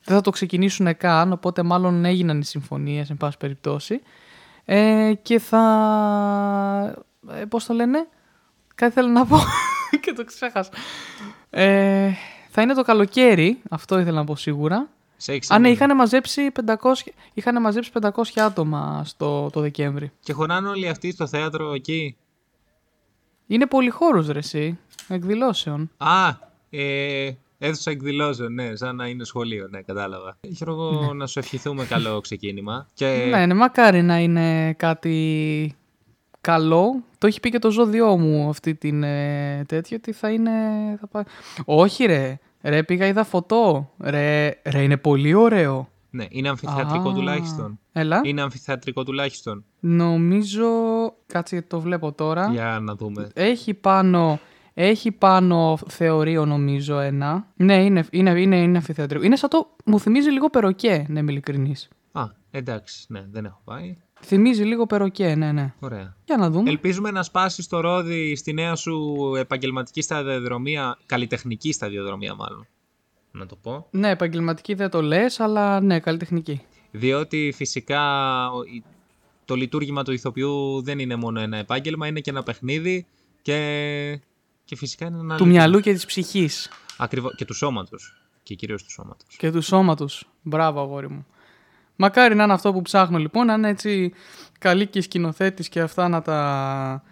[0.05, 4.01] Δεν θα το ξεκινήσουν καν, οπότε μάλλον έγιναν οι συμφωνίες, εν πάση περιπτώσει.
[4.65, 5.63] Ε, και θα...
[7.31, 8.07] Ε, πώς το λένε;
[8.81, 9.37] Κάτι θέλω να πω
[10.03, 10.71] και το ξέχασα.
[11.51, 12.11] Ε,
[12.51, 14.89] θα είναι το καλοκαίρι, αυτό ήθελα να πω σίγουρα.
[15.23, 15.73] Σε έχει Α, ναι, ξεμείνει.
[15.73, 16.75] είχαν μαζέψει 500,
[17.35, 20.13] είχαν μαζέψει 500 άτομα στο, το Δεκέμβρη.
[20.21, 22.17] Και χωράνε όλοι αυτοί στο θέατρο εκεί;
[23.47, 25.91] Είναι πολυχώρους ρε εσύ, εκδηλώσεων.
[25.97, 26.29] Α,
[26.71, 30.37] ε, αίθουσα εκδηλώσεων, ναι, σαν να είναι σχολείο, ναι, κατάλαβα.
[30.41, 32.87] Γιώργο, να σου ευχηθούμε καλό ξεκίνημα.
[32.95, 35.75] Και Ναι, ναι, μακάρι να είναι κάτι
[36.41, 37.03] καλό.
[37.19, 40.51] Το έχει πει και το ζώδιό μου αυτή την ε, τέτοιο ότι θα είναι...
[41.01, 41.23] Θα πάει...
[41.65, 43.91] Όχι ρε, ρε πήγα είδα φωτό.
[44.01, 45.89] Ρε, ρε είναι πολύ ωραίο.
[46.11, 47.79] ναι, είναι αμφιθεατρικό Α, τουλάχιστον.
[47.93, 48.21] Έλα.
[48.25, 49.65] Είναι αμφιθεατρικό τουλάχιστον.
[49.81, 50.67] Νομίζω.
[51.27, 52.49] Κάτσε γιατί το βλέπω τώρα.
[52.53, 53.29] Για να δούμε.
[53.35, 54.39] Έχει πάνω.
[54.75, 57.47] Έχει πάνω θεωρείο νομίζω ένα.
[57.57, 59.23] Ναι, είναι, είναι, είναι, είναι αμφιθέατρο.
[59.23, 59.77] Είναι σαν το.
[59.85, 61.89] Μου θυμίζει λίγο περοκέ, να είμαι ειλικρινής.
[62.13, 63.97] Α, εντάξει, ναι, δεν έχω πάει.
[64.23, 65.75] Θυμίζει λίγο περοκέ, ναι, ναι.
[65.81, 66.17] Ωραία.
[66.25, 66.71] Για να δούμε.
[66.71, 72.67] Ελπίζουμε να σπάσει το ρόδι στη νέα σου επαγγελματική σταδιοδρομία, καλλιτεχνική σταδιοδρομία μάλλον.
[73.33, 73.87] Να το πω.
[73.91, 76.61] Ναι, επαγγελματική δεν το λες, αλλά ναι, καλλιτεχνική.
[76.91, 78.03] Διότι φυσικά
[78.51, 78.83] ο- η-
[79.45, 83.07] το λειτουργήμα του ηθοποιού δεν είναι μόνο ένα επάγγελμα, είναι και ένα παιχνίδι
[83.43, 84.21] και,
[84.65, 86.71] και φυσικά είναι ένα Του μυαλού και της ψυχής.
[86.97, 88.15] Ακριβώς, και του σώματος.
[88.43, 89.37] Και κυρίως του σώματος.
[89.37, 90.29] Και του σώματος.
[90.43, 91.27] Μπράβο, αγόρι μου.
[92.03, 94.13] Μακάρι να είναι αυτό που ψάχνω λοιπόν, να είναι έτσι
[94.59, 97.03] καλή και σκηνοθέτης και αυτά να τα.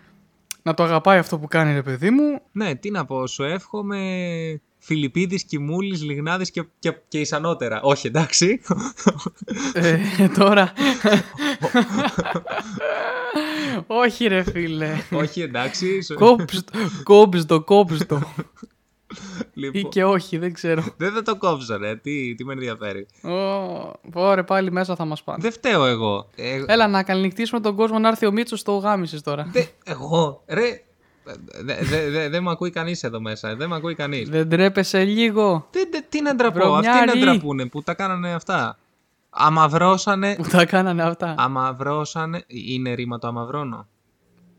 [0.62, 2.40] να το αγαπάει αυτό που κάνει, ρε παιδί μου.
[2.52, 3.98] Ναι, τι να πω, σου εύχομαι
[4.78, 7.80] Φιλιππίδης, Κιμούλης, Λιγνάδης και, και, και ισανότερα.
[7.82, 8.60] Όχι, εντάξει.
[9.72, 9.98] Ε,
[10.38, 10.72] τώρα.
[13.86, 14.96] Όχι, ρε φίλε.
[15.12, 16.02] όχι, εντάξει.
[16.02, 18.20] Σου- Κόψτο, κόψτο, κόψτο.
[19.54, 20.84] Λοιπόν, Ή και όχι, δεν ξέρω.
[20.96, 21.96] Δεν θα το κόψω, ρε.
[21.96, 23.06] Τι, τι με ενδιαφέρει.
[23.22, 23.30] Ω,
[24.12, 25.38] Ωραία, πάλι μέσα θα μας πάνε.
[25.42, 26.28] Δεν φταίω εγώ.
[26.36, 29.48] Ε, Έλα να καληνυχτήσουμε τον κόσμο να έρθει ο Μίτσος το γάμισες τώρα.
[29.52, 30.82] δε- εγώ, ρε.
[31.64, 33.56] Δεν δε, δε, δε με ακούει κανείς εδώ μέσα.
[33.56, 34.28] Δεν με ακούει κανείς.
[34.28, 36.58] Δεν τρέπεσαι λίγο Δεν- δεν- τι να ντραπώ.
[36.74, 37.18] Αυτοί Βρωμιάρη.
[37.20, 38.78] να ντραπούνε που τα κάνανε αυτά.
[39.30, 40.34] Αμαυρώσανε.
[40.34, 41.34] που τα κάνανε αυτά.
[41.38, 42.44] Αμαυρώσανε.
[42.46, 43.86] Είναι ρήμα το αμαυρώνω.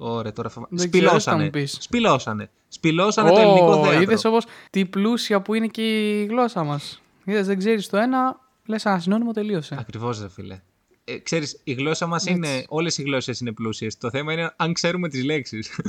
[0.01, 0.67] Ωραία, τώρα θα...
[0.69, 1.43] Δεν ξέρω, θα Σπηλώσανε.
[1.43, 1.77] μου πεις.
[1.79, 2.49] Σπηλώσανε.
[2.67, 4.01] Σπηλώσανε το ελληνικό θέατρο.
[4.01, 5.81] Είδες όμως τι πλούσια που είναι και
[6.21, 7.01] η γλώσσα μας.
[7.23, 9.75] Είδες, δεν ξέρεις το ένα, λες ένα συνώνυμο τελείωσε.
[9.79, 10.61] Ακριβώς, ρε φίλε.
[11.03, 13.97] Ε, ξέρεις, η γλώσσα μας είναι, όλες οι γλώσσες είναι πλούσιες.
[13.97, 15.79] Το θέμα είναι αν ξέρουμε τις λέξεις.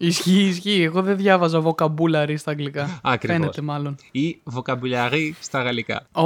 [0.00, 0.82] Ισχύει, ισχύει.
[0.82, 3.00] Εγώ δεν διάβαζα vocabulary στα αγγλικά.
[3.02, 3.38] Ακριβώς.
[3.38, 3.96] Φαίνεται μάλλον.
[4.10, 6.08] Ή vocabulary στα γαλλικά.
[6.12, 6.22] Ω,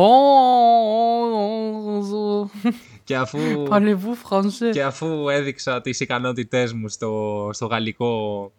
[3.05, 3.39] Και αφού,
[3.69, 8.53] Parlez-vous français; και αφού έδειξα τις ικανότητές μου στο, στο γαλλικό...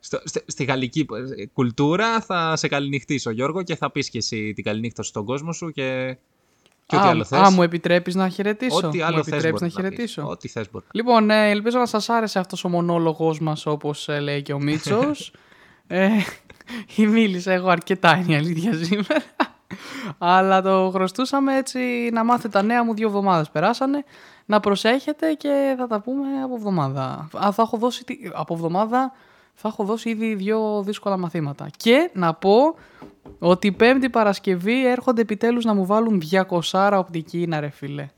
[0.00, 4.52] Στο, στη, στη γαλλική ε, κουλτούρα θα σε καληνυχτήσω Γιώργο και θα πεις και εσύ
[4.52, 6.18] την καληνύχτα στον κόσμο σου και,
[6.88, 7.40] και ό,τι Α, άλλο θες.
[7.40, 8.86] Α, μου επιτρέπεις να χαιρετήσω.
[8.86, 9.90] Ό,τι μου άλλο θες επιτρέπεις μπορείς να πεις.
[9.90, 10.28] χαιρετήσω.
[10.28, 10.88] Ό,τι θες μπορείς.
[10.92, 14.58] Λοιπόν, ε, ελπίζω να σας άρεσε αυτός ο μονόλογος μας όπως ε, λέει και ο
[14.60, 15.32] Μίτσος.
[15.86, 16.08] ε,
[16.96, 19.22] ή μίλησα εγώ αρκετά είναι η αλήθεια σήμερα.
[20.18, 21.78] Αλλά το χρωστούσαμε έτσι
[22.12, 24.04] να μάθετε τα νέα μου δύο εβδομάδες περάσανε.
[24.46, 27.28] Να προσέχετε και θα τα πούμε από εβδομάδα.
[27.44, 29.12] Α, θα έχω δώσει, τι- από εβδομάδα
[29.54, 31.66] θα έχω δώσει ήδη δύο δύσκολα μαθήματα.
[31.76, 32.74] Και να πω
[33.38, 36.22] ότι πέμπτη Παρασκευή έρχονται επιτέλους να μου βάλουν
[36.70, 38.08] 200 οπτική να ρε φίλε.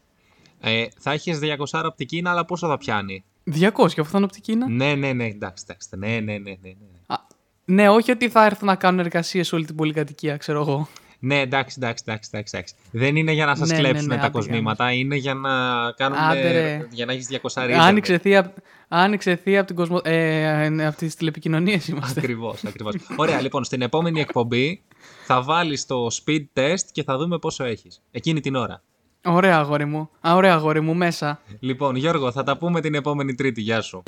[0.61, 1.39] Ε, θα έχεις
[1.73, 5.65] 200 οπτική, αλλά πόσο θα πιάνει; 200, αυτό είναι οπτική είναι; Ναι, ναι, ναι, εντάξει,
[5.69, 5.89] εντάξει.
[5.97, 6.57] Ναι, ναι, ναι, ναι.
[6.63, 6.75] ναι.
[7.07, 7.17] Α,
[7.65, 10.89] ναι, όχι ότι θα έρθουν να κάνουν εργασίες σε όλη την πολυκατοικία, ξέρω εγώ.
[11.23, 12.75] Ναι, εντάξει, εντάξει, εντάξει, εντάξει, εντάξει.
[12.91, 15.51] Δεν είναι για να σας Ναι, ναι, κλέψουν ναι, τα άντε, κοσμήματα, είναι για να
[15.93, 16.19] κάνουν.
[16.19, 16.87] Άντε, ρε.
[16.91, 18.55] για να έχεις 200 Άνοιξε θεία,
[18.89, 20.01] άνοιξε θεία από, την κοσμο...
[20.03, 22.21] ε, ε, από τις τηλεπικοινωνίες είμαστε.
[22.21, 22.95] Ακριβώς, ακριβώς.
[23.17, 24.83] Ωραία, λοιπόν, στην επόμενη εκπομπή
[25.27, 28.03] θα βάλεις το speed test και θα δούμε πόσο έχεις.
[28.11, 28.83] Εκείνη την ώρα.
[29.25, 30.11] Ωραία, αγόρι μου.
[30.25, 31.41] Ωραία, αγόρι μου, μέσα.
[31.61, 34.03] Λοιπόν, Γιώργο, θα τα πούμε την επόμενη τρίτη, γεια σου.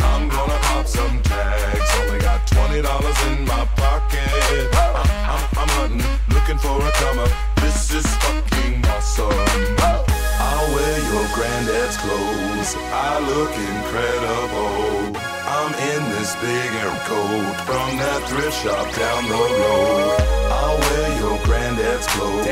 [20.73, 22.47] I'll wear your granddad's clothes.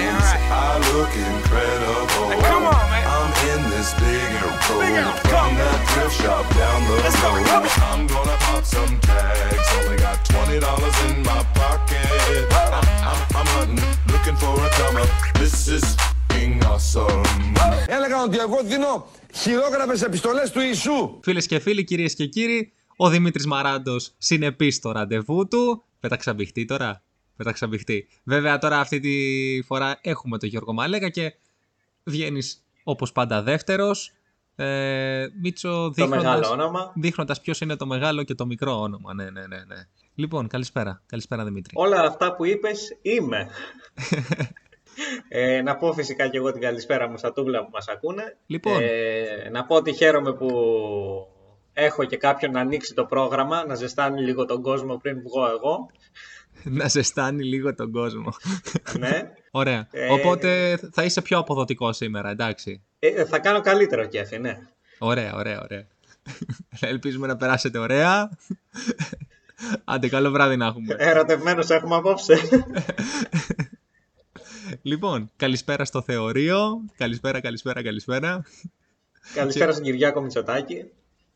[0.65, 2.27] I look incredible.
[2.51, 3.05] come on, man.
[3.17, 4.85] I'm in this big air coat
[5.31, 7.69] from that thrift shop down the road.
[7.91, 9.69] I'm gonna pop some tags.
[9.79, 12.45] Only got twenty dollars in my pocket.
[12.61, 15.07] I'm, I'm, I'm hunting, looking for a comer.
[15.41, 17.25] This is f***ing awesome.
[17.87, 21.19] Έλεγαν ότι εγώ δίνω χειρόγραφες επιστολές του Ιησού.
[21.23, 25.85] Φίλε και φίλοι, κυρίε και κύριοι, ο Δημήτρη Μαράντο συνεπεί στο ραντεβού του.
[26.01, 27.03] Πέταξα μπηχτή τώρα.
[27.41, 28.09] Πέταξα μπηχτή.
[28.25, 31.35] Βέβαια, τώρα αυτή τη φορά έχουμε τον Γιώργο Μαλέκα και
[32.05, 34.13] βγαίνεις όπως πάντα δεύτερος.
[34.57, 36.93] Ε, Μίτσο, Το δείχνοντας, μεγάλο όνομα.
[36.95, 39.15] δείχνοντας ποιος είναι το μεγάλο και το μικρό όνομα.
[39.15, 39.77] Ναι, ναι, ναι, ναι.
[40.15, 41.03] Λοιπόν, καλησπέρα.
[41.07, 41.73] Καλησπέρα, Δημήτρη.
[41.77, 43.49] Όλα αυτά που είπες είμαι.
[45.29, 48.37] ε, να πω φυσικά και εγώ την καλησπέρα μου στα τούβλα που μας ακούνε.
[48.47, 48.79] Λοιπόν.
[48.83, 50.49] Ε, να πω ότι χαίρομαι που
[51.73, 55.91] έχω και κάποιον να ανοίξει το πρόγραμμα, να ζεστάνει λίγο τον κόσμο πριν βγω εγώ.
[56.79, 58.35] Να ζεστάνει λίγο τον κόσμο.
[58.99, 59.31] ναι.
[59.51, 59.89] Ωραία.
[59.91, 62.83] Ε, Οπότε θα είσαι πιο αποδοτικό σήμερα, εντάξει.
[62.99, 64.59] Ε, θα κάνω καλύτερο κέφι, ναι.
[64.99, 65.87] Ωραία, ωραία, ωραία.
[66.81, 68.31] Ελπίζουμε να περάσετε ωραία.
[69.85, 70.95] Άντε, καλό βράδυ να έχουμε.
[70.99, 72.37] Ερωτευμένος έχουμε απόψε.
[74.83, 76.81] λοιπόν, καλησπέρα στο θεωρείο.
[76.97, 78.45] Καλησπέρα, καλησπέρα, καλησπέρα.
[79.35, 80.79] Καλησπέρα στον Κυριάκο Μητσοτάκη.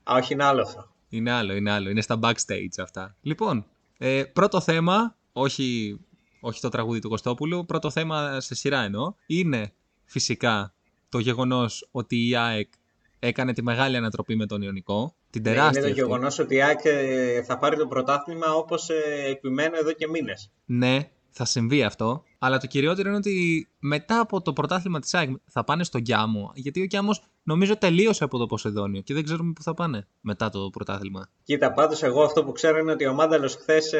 [0.02, 0.92] Α, όχι, είναι άλλο αυτό.
[1.08, 1.90] Είναι άλλο, είναι άλλο.
[1.90, 3.16] Είναι στα backstage αυτά.
[3.20, 3.66] Λοιπόν,
[3.98, 5.98] ε, πρώτο θέμα, όχι,
[6.40, 9.72] όχι το τραγούδι του Κωστόπουλου, πρώτο θέμα σε σειρά εννοώ, είναι
[10.04, 10.74] φυσικά
[11.08, 12.72] το γεγονός ότι η ΑΕΚ
[13.18, 15.14] έκανε τη μεγάλη ανατροπή με τον Ιωνικό.
[15.30, 16.00] Την Ναι, τεράστια είναι το αυτή.
[16.00, 18.88] γεγονός ότι η ΑΕΚ ε, θα πάρει το πρωτάθλημα όπως
[19.30, 20.50] επιμένω εδώ και μήνες.
[20.64, 22.24] Ναι, θα συμβεί αυτό.
[22.44, 26.52] Αλλά το κυριότερο είναι ότι μετά από το πρωτάθλημα της ΑΕΚ θα πάνε στον Κιάμο.
[26.54, 30.50] Γιατί ο Κιάμος νομίζω τελείωσε από το Ποσειδόνιο και δεν ξέρουμε πού θα πάνε μετά
[30.50, 31.28] το πρωτάθλημα.
[31.44, 33.94] Κοίτα, πάντως εγώ αυτό που ξέρω είναι ότι ο Μάνταλος χθες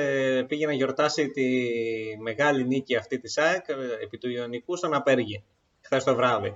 [0.47, 1.45] πήγε να γιορτάσει τη
[2.23, 5.45] μεγάλη νίκη αυτή της ΑΕΚ ε, επί του Ιωνικού στον Απέργη.
[5.81, 6.55] Χθες το βράδυ.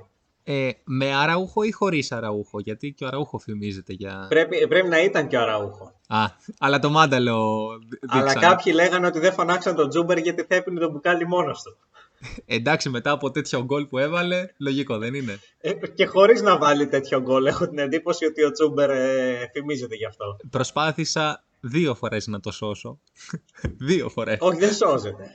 [0.51, 4.27] Ε, με Αραούχο ή χωρίς Αραούχο, γιατί και ο Αραούχο φημίζεται για...
[4.29, 5.93] Πρέπει, πρέπει να ήταν και ο Αραούχο.
[6.09, 6.25] Α,
[6.59, 8.47] αλλά το Μάνταλο δ- Αλλά δείξανε.
[8.47, 11.77] κάποιοι λέγανε ότι δεν φωνάξαν τον Τζούμπερ γιατί θα έπινε το μπουκάλι μόνος του.
[12.47, 15.39] Εντάξει, μετά από τέτοιο γκολ που έβαλε, λογικό δεν είναι.
[15.61, 19.95] Ε, και χωρίς να βάλει τέτοιο γκολ, έχω την εντύπωση ότι ο Τζούμπερ ε, φημίζεται
[19.95, 20.37] γι' αυτό.
[20.51, 23.01] Προσπάθησα δύο φορές να το σώσω.
[23.89, 24.37] δύο φορές.
[24.41, 25.31] Όχι, δεν σώζεται.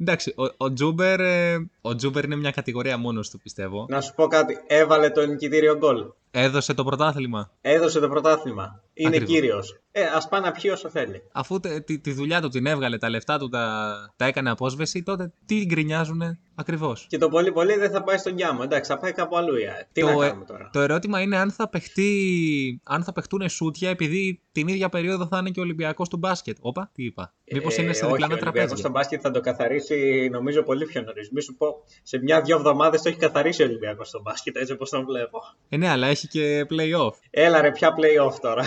[0.00, 3.86] Εντάξει, ο, ο, Τζούμπερ, ε, ο Τζούμπερ είναι μια κατηγορία μόνος του πιστεύω.
[3.88, 4.56] Να σου πω κάτι.
[4.66, 6.04] Έβαλε το νικητήριο γκολ.
[6.36, 7.50] Έδωσε το πρωτάθλημα.
[7.60, 8.82] Έδωσε το πρωτάθλημα.
[8.94, 9.34] Είναι Ακριβώς.
[9.34, 9.78] κύριος.
[9.90, 11.22] Ε, ας πάει να πιει όσο θέλει.
[11.32, 15.02] Αφού τε- τη, τη δουλειά του την έβγαλε, τα λεφτά του τα, τα έκανε απόσβεση,
[15.02, 18.60] τότε τι γκρινιάζουνε ακριβώς; Και το πολύ πολύ δεν θα πάει στον Γιάμο.
[18.62, 19.86] Εντάξει, θα πάει κάπου αλλού η ΑΕΚ.
[19.92, 23.48] Τι το, να ε, κάνουμε τώρα; το ερώτημα είναι αν θα, παιχτεί, αν θα παιχτούν
[23.48, 26.56] σούτια επειδή την ίδια περίοδο θα είναι και ο Ολυμπιακός του μπάσκετ.
[26.60, 27.34] Όπα, τι είπα.
[27.52, 28.76] Μήπως είναι σε Ε, διπλανά όχι, ο Ολυμπιακός τραπέζια.
[28.76, 31.30] στο μπάσκετ θα το καθαρίσει νομίζω πολύ πιο νωρίς.
[31.30, 31.66] Μη σου πω,
[32.02, 35.38] σε μια-δυο εβδομάδες το έχει καθαρίσει ο Ολυμπιακός στο μπάσκετ, έτσι όπως τον βλέπω.
[35.68, 37.10] Ε, ναι, αλλά έχει και play-off.
[37.30, 38.64] Έλα ρε, πια play-off τώρα.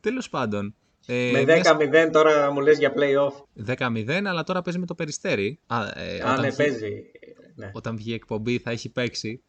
[0.00, 0.74] Τέλος πάντων.
[1.06, 3.32] Ε, Με μιας- 10-0 τώρα μου λες για play-off.
[3.54, 5.58] 10-0, αλλά τώρα παίζει με το περιστέρι.
[5.66, 7.04] Α, ε, Α, όταν ναι, βγει- παίζει.
[7.54, 7.70] Ναι.
[7.74, 9.42] Όταν βγει η εκπομπή θα έχει παίξει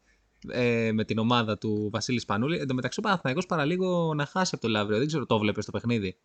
[0.52, 2.58] ε, με την ομάδα του Βασίλη Σπανούλη.
[2.58, 4.98] Εν τω μεταξύ ο Παναθηναϊκός παραλίγο να χάσει από το Λαύριο.
[4.98, 6.16] Δεν ξέρω, το βλέπε στο παιχνίδι;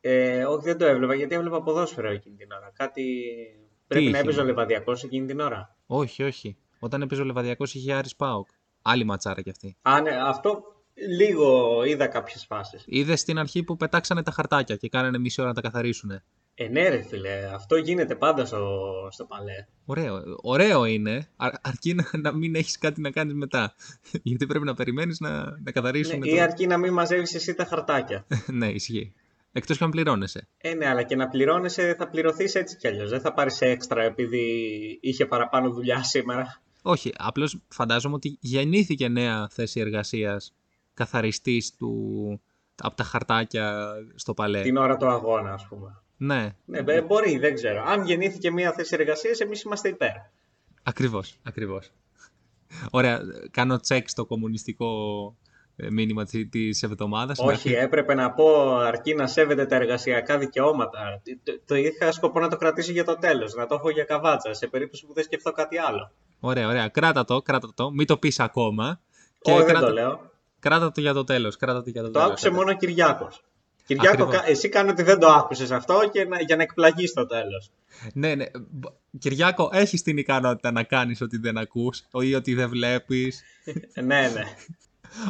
[0.00, 2.72] Ε, όχι, δεν το έβλεπα γιατί έβλεπα ποδόσφαιρο εκείνη την ώρα.
[2.74, 3.02] Κάτι.
[3.86, 4.48] Πρέπει είχε, να έπαιζε ο ναι.
[4.48, 5.76] Λεβαδιακός εκείνη την ώρα.
[5.86, 6.56] Όχι, όχι.
[6.78, 8.48] Όταν έπαιζε ο Λεβαδιακός είχε Άρης Πάοκ.
[8.82, 9.76] Άλλη ματσάρα κι αυτή.
[9.82, 10.62] Α, ναι, αυτό
[11.16, 12.82] λίγο είδα κάποιες φάσεις.
[12.86, 16.10] Είδε στην αρχή που πετάξανε τα χαρτάκια και κάνανε μισή ώρα να τα καθαρίσουν.
[16.60, 18.68] Ε, ναι, ρε φίλε, αυτό γίνεται πάντα στο,
[19.10, 19.66] στο παλέ.
[19.84, 23.74] Ωραίο, ωραίο είναι, α- αρκεί να, να μην έχεις κάτι να κάνεις μετά.
[24.22, 26.18] Γιατί πρέπει να περιμένεις να, να καθαρίσουν.
[26.18, 28.26] Ναι, το- ή αρκεί να μην μαζεύεις εσύ τα χαρτάκια.
[28.46, 29.12] ναι, ισχύει.
[29.52, 30.48] Εκτός και αν πληρώνεσαι.
[30.58, 33.10] Ε, ναι, αλλά και να πληρώνεσαι θα πληρωθείς έτσι κι αλλιώς.
[33.10, 34.48] Δεν θα πάρεις έξτρα επειδή
[35.00, 36.60] είχε παραπάνω δουλειά σήμερα.
[36.90, 40.54] Όχι, απλώς φαντάζομαι ότι γεννήθηκε νέα θέση εργασίας
[40.94, 42.40] καθαριστής του,
[42.82, 44.62] από τα χαρτάκια στο παλέ.
[44.62, 46.00] Την ώρα του αγώνα, ας πούμε.
[46.16, 47.84] Ναι, Ναι, μπε- μπορεί, δεν ξέρω.
[47.86, 50.10] Αν γεννήθηκε μια θέση εργασίας, εμείς είμαστε υπέρ.
[50.82, 51.90] ακριβώς, ακριβώς.
[52.90, 53.20] Ωραία,
[53.50, 54.88] κάνω τσεκ στο κομμουνιστικό
[55.76, 57.38] ε, μήνυμα της, της εβδομάδας.
[57.38, 61.22] Όχι, Να- έπρεπε να πω αρκεί να σέβεται τα εργασιακά δικαιώματα.
[61.44, 64.54] Το, το είχα σκοπό να το κρατήσω για το τέλος, να το έχω για καβάτσα,
[64.54, 66.12] σε περίπτωση που δεν σκεφτώ κάτι άλλο.
[66.40, 66.88] Ωραία, ωραία.
[66.88, 67.90] Κράτα το, κράτα το.
[67.90, 69.00] Μην το πεις ακόμα.
[69.42, 70.30] Όχι, δεν κράτα, το λέω.
[70.60, 71.56] κράτα το για το τέλος.
[71.56, 72.28] Κράτα το για το, Το τέλος.
[72.28, 73.42] άκουσε μόνο ο Κυριάκος.
[73.86, 74.34] Κυριάκο, Ακριβώς.
[74.34, 77.70] κα- εσύ κάνω ότι δεν το άκουσες αυτό και να, για να εκπλαγείς στο τέλος.
[78.12, 78.44] Ναι, ναι.
[78.70, 83.42] Μπ- Κυριάκο, έχεις την ικανότητα να κάνεις ότι δεν ακούς ή ότι δεν βλέπεις;
[83.94, 84.02] ναι,
[84.34, 84.42] ναι.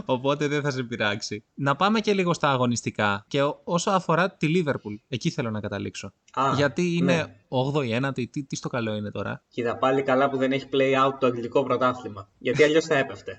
[0.05, 1.45] Οπότε δεν θα σε πειράξει.
[1.55, 3.25] Να πάμε και λίγο στα αγωνιστικά.
[3.29, 6.13] Και ό- όσο αφορά τη Λίβερπουλ, εκεί θέλω να καταλήξω.
[6.33, 7.37] Α, Γιατί είναι ναι.
[7.49, 9.43] 8η, 9η, τι, τι στο καλό είναι τώρα.
[9.49, 12.29] Κοίτα, πάλι καλά που δεν έχει play out το αγγλικό πρωτάθλημα.
[12.39, 13.37] Γιατί αλλιώς θα έπεφτε.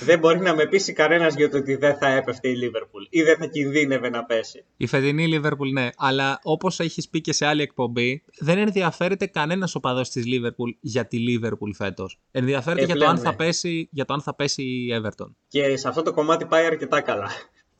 [0.00, 3.22] Δεν μπορεί να με πείσει κανένας για το ότι δεν θα έπεφτε η Λίβερπουλ ή
[3.22, 4.64] δεν θα κινδύνευε να πέσει.
[4.76, 5.88] Η φετινή Λίβερπουλ, ναι.
[5.96, 11.06] Αλλά όπως έχεις πει και σε άλλη εκπομπή, δεν ενδιαφέρεται κανένας οπαδός της Λίβερπουλ για
[11.06, 12.18] τη Λίβερπουλ φέτος.
[12.30, 13.36] Ενδιαφέρεται Ε, για, το πλέον, αν θα ναι.
[13.36, 15.28] πέσει, για το αν θα πέσει η Everton.
[15.48, 17.28] Και σε αυτό το κομμάτι πάει αρκετά καλά.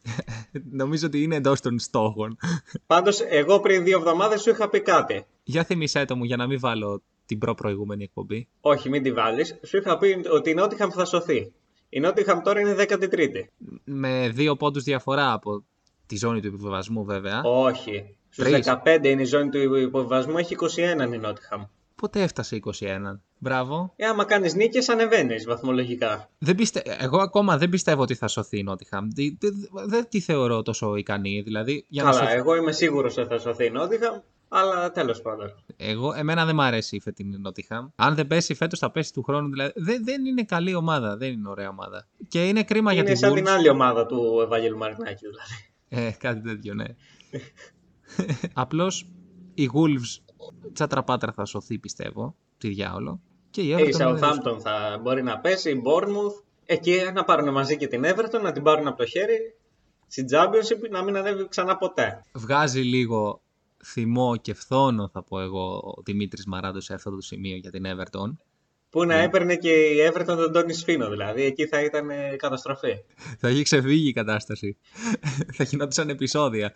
[0.83, 2.37] Νομίζω ότι είναι εντός των στόχων.
[2.87, 5.27] Πάντως, εγώ πριν δύο εβδομάδες σου είχα πει κάτι.
[5.43, 8.49] για θυμισέ το μου για να μην βάλω την προ-προηγούμενη εκπομπή.
[8.61, 9.59] Όχι, μην τη βάλεις.
[9.67, 11.53] Σου είχα πει ότι η Νότιχαμ θα σωθεί.
[11.91, 13.45] Η Νότιχαμ τώρα είναι 13η.
[13.85, 15.65] Με δύο πόντους διαφορά από
[16.07, 17.41] τη ζώνη του επιβεβασμού, βέβαια.
[17.43, 18.17] Όχι.
[18.29, 18.67] Στους Τρεις.
[18.85, 21.63] 15 είναι η ζώνη του υποβιβασμού, έχει 21 η Νότιχαμ.
[21.95, 23.21] Πότε έφτασε 21.
[23.39, 23.93] Μπράβο.
[23.97, 26.31] Ε, άμα κάνεις νίκες, ανεβαίνεις βαθμολογικά.
[26.39, 26.83] Δεν πιστε...
[26.99, 29.09] Εγώ ακόμα δεν πιστεύω ότι θα σωθεί η Νότιχαμ.
[29.15, 29.49] Δεν δε,
[29.87, 31.41] δεν τη θεωρώ τόσο ικανή.
[31.41, 32.37] Δηλαδή, για να Καλά, σωθεί...
[32.37, 34.21] εγώ είμαι σίγουρος ότι θα σωθεί η Νότιχαμ,
[34.53, 35.55] αλλά τέλος πάντων.
[35.77, 37.89] Εγώ, εμένα δεν μ' αρέσει η φετινή Νότιχαμ.
[37.97, 39.51] Αν δεν πέσει φέτος, θα πέσει του χρόνου.
[39.51, 41.17] Δηλαδή, δεν, δεν είναι καλή ομάδα.
[41.17, 42.07] Δεν είναι ωραία ομάδα.
[42.29, 46.09] Και είναι κρίμα είναι για σαν την την άλλη ομάδα του Ευάγγελου Μαρινάκη, δηλαδή.
[46.09, 46.85] Ε, κάτι τέτοιο, ναι.
[48.53, 49.11] Απλώς
[49.55, 50.35] η Wolves
[50.73, 52.37] τσατραπάτρα θα σωθεί, πιστεύω.
[52.59, 53.21] Τι διάολο.
[53.51, 54.21] Και η Ε, Everton η είναι δύσκολη.
[54.21, 56.45] Southampton θα μπορεί να πέσει, η Bournemouth.
[56.65, 59.57] Εκεί να πάρουν μαζί και την Everton, να την πάρουν από το χέρι.
[60.07, 62.25] Στην Championship να μην ανέβει ξανά ποτέ.
[62.33, 63.43] Βγάζει λίγο
[63.85, 67.85] θυμό και φθόνο, θα πω εγώ, ο Δημήτρης Μαράντος σε αυτό το σημείο για την
[67.87, 68.37] Everton.
[68.91, 69.15] Που Ναι.
[69.15, 71.43] να έπαιρνε και η Everton τον Τόνι Σφίνο, δηλαδή.
[71.43, 72.95] Εκεί θα ήταν ε, καταστροφή.
[73.39, 74.77] Θα έχει ξεφύγει η κατάσταση.
[75.57, 76.75] θα γινόντουσαν επεισόδια.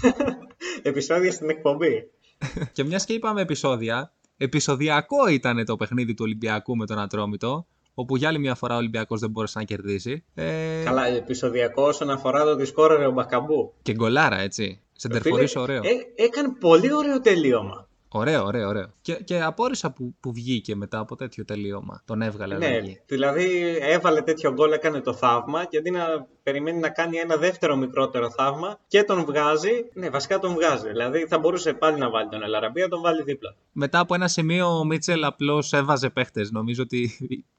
[0.82, 2.10] Επισόδια στην εκπομπή.
[2.72, 8.16] και μιας και είπαμε επεισόδια, επεισοδιακό ήταν το παιχνίδι του Ολυμπιακού με τον Ατρόμητο, όπου
[8.16, 10.24] για άλλη μια φορά ο Ολυμπιακός δεν μπόρεσε να κερδίσει.
[10.34, 13.74] Ε, Καλά, επεισοδιακό όσον αφορά το ότι σκόραρε ο Μπακαμπού.
[13.82, 14.80] Και γκολάρα, έτσι.
[15.00, 15.80] Σεντερφορής Φίλε, ωραίο.
[15.82, 17.88] ε, έκανε πολύ ωραίο τελείωμα.
[18.12, 18.86] Ωραίο, ωραίο, ωραίο.
[19.00, 22.02] Και, και απόρρισα που, που βγήκε μετά από τέτοιο τελείωμα.
[22.06, 23.00] Τον έβγαλε Ναι, αλλαγή.
[23.06, 27.76] δηλαδή έβαλε τέτοιο γκολ, έκανε το θαύμα και αντί να περιμένει να κάνει ένα δεύτερο
[27.76, 29.70] μικρότερο θαύμα και τον βγάζει.
[29.94, 30.88] Ναι, βασικά τον βγάζει.
[30.88, 33.54] Δηλαδή θα μπορούσε πάλι να βάλει τον Ελαραμπία, τον βάλει δίπλα.
[33.72, 36.50] Μετά από ένα σημείο ο Μίτσελ απλώς έβαζε παίχτες.
[36.50, 37.10] Νομίζω ότι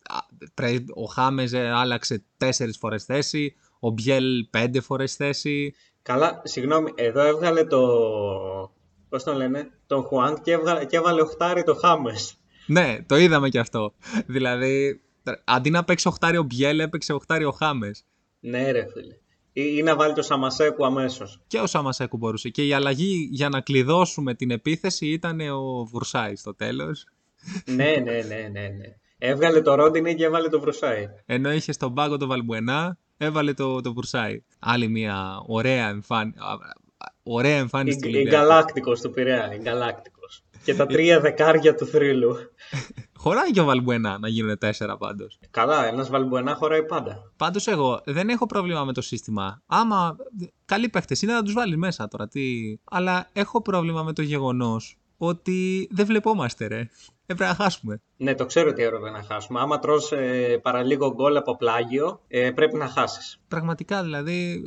[0.09, 0.17] α,
[0.53, 3.55] πρέ- ο Χάμεζ άλλαξε τέσσερις φορές θέση.
[3.79, 5.73] Ο Μπιέλ πέντε φορές θέση.
[6.01, 7.79] Καλά, συγγνώμη, εδώ έβγαλε το.
[9.09, 12.35] Πώς τον λένε, τον Χουάνκ και, έβγαλε, και έβαλε οχτάρι το Χάμες.
[12.65, 13.93] Ναι, το είδαμε κι αυτό.
[14.25, 15.01] Δηλαδή,
[15.43, 18.05] αντί να παίξει οχτάρι ο Μπιέλ, έπαιξε οχτάρι ο Χάμες.
[18.39, 19.13] Ναι, ρε φίλε.
[19.53, 21.41] Ή, ή να βάλει το Σαμασέκου αμέσως.
[21.47, 22.49] Και ο Σαμασέκου μπορούσε.
[22.49, 27.05] Και η αλλαγή για να κλειδώσουμε την επίθεση ήταν ο Βουρσάη στο τέλος.
[27.65, 28.95] ναι, ναι, ναι, ναι, ναι.
[29.23, 31.07] Έβγαλε το Ρόντινι και έβαλε το Βρουσάι.
[31.25, 34.43] Ενώ είχε στον πάγκο το Βαλμπουενά, έβαλε το, το Βουρσάη.
[34.59, 36.33] Άλλη μια ωραία, εμφάν...
[36.37, 36.57] α, α,
[37.23, 38.35] ωραία εμφάνιση του Ολυμπιακού.
[38.35, 39.49] Εγκαλάκτικο του Πειραιά.
[39.53, 40.19] Εγκαλάκτικο.
[40.63, 42.35] Και τα τρία δεκάρια του θρύλου.
[43.23, 45.39] Χωράει και ο Βαλμπουενά να γίνουν τέσσερα πάντως.
[45.51, 47.31] Καλά, ένας Βαλμπουενά χωράει πάντα.
[47.37, 49.61] Πάντως, εγώ δεν έχω πρόβλημα με το σύστημα.
[49.65, 50.15] Άμα
[50.65, 52.27] καλοί παίχτες είναι να τους βάλεις μέσα τώρα.
[52.27, 52.41] Τι...
[52.83, 56.89] Αλλά έχω πρόβλημα με το γεγονός ότι δεν βλεπόμαστε, ρε.
[57.31, 58.01] Έπρεπε να χάσουμε.
[58.17, 59.59] Ναι, το ξέρω ότι έπρεπε να χάσουμε.
[59.59, 63.39] Άμα τρως ε, παραλίγο γκολ από πλάγιο, ε, πρέπει να χάσεις.
[63.47, 64.63] Πραγματικά δηλαδή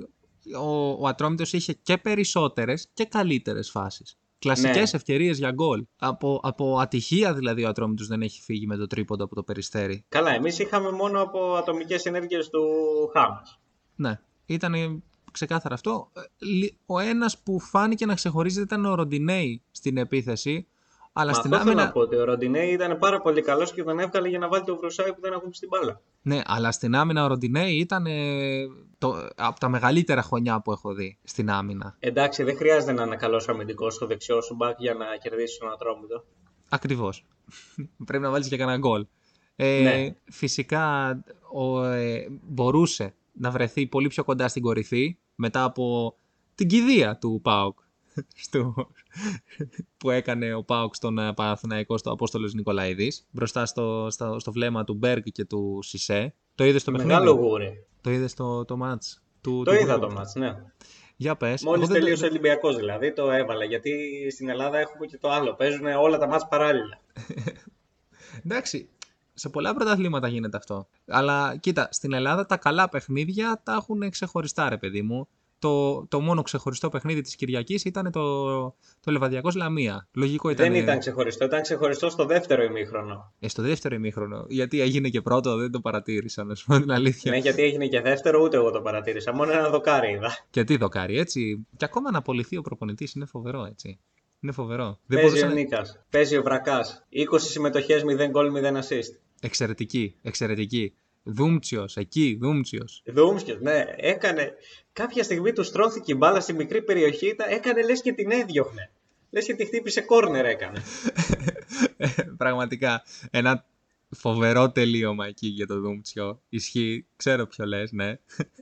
[0.60, 4.18] ο, ο Ατρόμητος είχε και περισσότερες και καλύτερες φάσεις.
[4.38, 4.98] Κλασικές Ναι.
[4.98, 5.84] ευκαιρίες για γκολ.
[5.98, 10.04] Από, από ατυχία δηλαδή ο Ατρόμητος δεν έχει φύγει με το τρίποντο από το περιστέρι.
[10.08, 12.60] Καλά, εμείς είχαμε μόνο από ατομικές ενέργειες του
[13.12, 13.58] Χάμες.
[13.94, 16.10] Ναι, ήταν ξεκάθαρα αυτό.
[16.16, 20.66] Ε, λι- Ο ένας που φάνηκε να ξεχωρίζει ήταν ο Ροντινέη στην επίθεση.
[21.16, 21.86] Αλλά Μα στην αυτό θέλω άμυνα...
[21.86, 24.64] να πω ότι ο Ροντινέη ήταν πάρα πολύ καλός και τον έβγαλε για να βάλει
[24.64, 26.00] το Βρουσάι που δεν ακούμε στην μπάλα.
[26.22, 28.66] Ναι, αλλά στην άμυνα ο Ροντινέη ήταν ε,
[28.98, 31.96] το, από τα μεγαλύτερα χρονιά που έχω δει στην άμυνα.
[31.98, 35.72] Εντάξει, δεν χρειάζεται να είναι καλός αμυντικός στο δεξιό σου μπακ για να κερδίσεις τον
[35.72, 36.24] Ατρόμητο.
[36.68, 37.26] Ακριβώς.
[38.06, 39.06] Πρέπει να βάλεις και κανένα γκολ.
[39.56, 40.14] Ε, Ναι.
[40.24, 41.10] Φυσικά
[41.52, 46.16] ο, ε, μπορούσε να βρεθεί πολύ πιο κοντά στην κορυφή μετά από
[46.54, 47.78] την κηδεία του ΠΑΟΚ
[48.34, 48.74] στο,
[49.96, 54.84] που έκανε ο ΠΑΟΚ στον ε, Παναθηναϊκό στο Απόστολος Νικολαίδης μπροστά στο, στο, στο βλέμμα
[54.84, 56.34] του Μπέργκ και του Σισε.
[56.54, 57.86] Το είδες το παιχνίδι; Μεγάλο γούρι.
[58.00, 59.22] Το είδες το, το μάτς.
[59.40, 60.08] Του, Το του είδα Βόλου.
[60.08, 60.54] το μάτς, ναι.
[61.16, 61.62] Για πες.
[61.62, 62.34] Μόλις Εγώ δεν το τελείωσε ο είδα.
[62.34, 63.64] Ολυμπιακός δηλαδή, το έβαλα.
[63.64, 63.90] Γιατί
[64.30, 65.54] στην Ελλάδα έχουμε και το άλλο.
[65.54, 67.00] Παίζουν όλα τα μάτς παράλληλα.
[68.44, 68.88] Εντάξει,
[69.34, 70.88] σε πολλά πρωταθλήματα γίνεται αυτό.
[71.06, 75.28] Αλλά κοίτα, στην Ελλάδα τα καλά παιχνίδια τα έχουν ξεχωριστά, ρε παιδί μου.
[75.64, 78.20] Το, το μόνο ξεχωριστό παιχνίδι της Κυριακής ήταν το,
[79.00, 80.08] το Λεβαδιακός Λαμία.
[80.12, 80.72] Λογικό ήταν.
[80.72, 83.32] Δεν ήταν ξεχωριστό, ήταν ξεχωριστό στο δεύτερο ημίχρονο.
[83.38, 84.44] Ε, στο δεύτερο ημίχρονο.
[84.48, 87.30] Γιατί έγινε και πρώτο, δεν το παρατήρησα, να σου πω την αλήθεια.
[87.30, 89.34] Ναι, γιατί έγινε και δεύτερο, ούτε εγώ το παρατήρησα.
[89.34, 90.30] Μόνο ένα δοκάρι είδα.
[90.50, 91.66] Και τι δοκάρι, έτσι.
[91.76, 93.98] Και ακόμα να απολυθεί ο προπονητής είναι φοβερό, έτσι.
[94.40, 94.84] Είναι φοβερό.
[95.06, 95.98] Δεν Παίζει μπορούσε ο να- Νίκας.
[96.10, 97.06] Παίζει ο Βρακάς.
[97.10, 99.18] 20 συμμετοχές, 0 γκολ, 0 assist.
[99.40, 100.94] Εξαιρετική, εξαιρετική.
[101.26, 103.02] Δούμτσιος, εκεί, Δούμτσιος.
[103.06, 104.54] Δούμσκιο, ναι, έκανε.
[104.92, 108.90] Κάποια στιγμή του στρώθηκε η μπάλα στη μικρή περιοχή, ήταν- έκανε λες και την έδιωχνε.
[109.30, 110.82] Λες και τη χτύπησε κόρνερ έκανε.
[112.36, 113.02] Πραγματικά.
[113.30, 113.66] Ένα
[114.10, 116.40] φοβερό τελείωμα εκεί για το Δούμτσιο.
[116.48, 118.18] Ισχύει, ξέρω ποιο λες, ναι.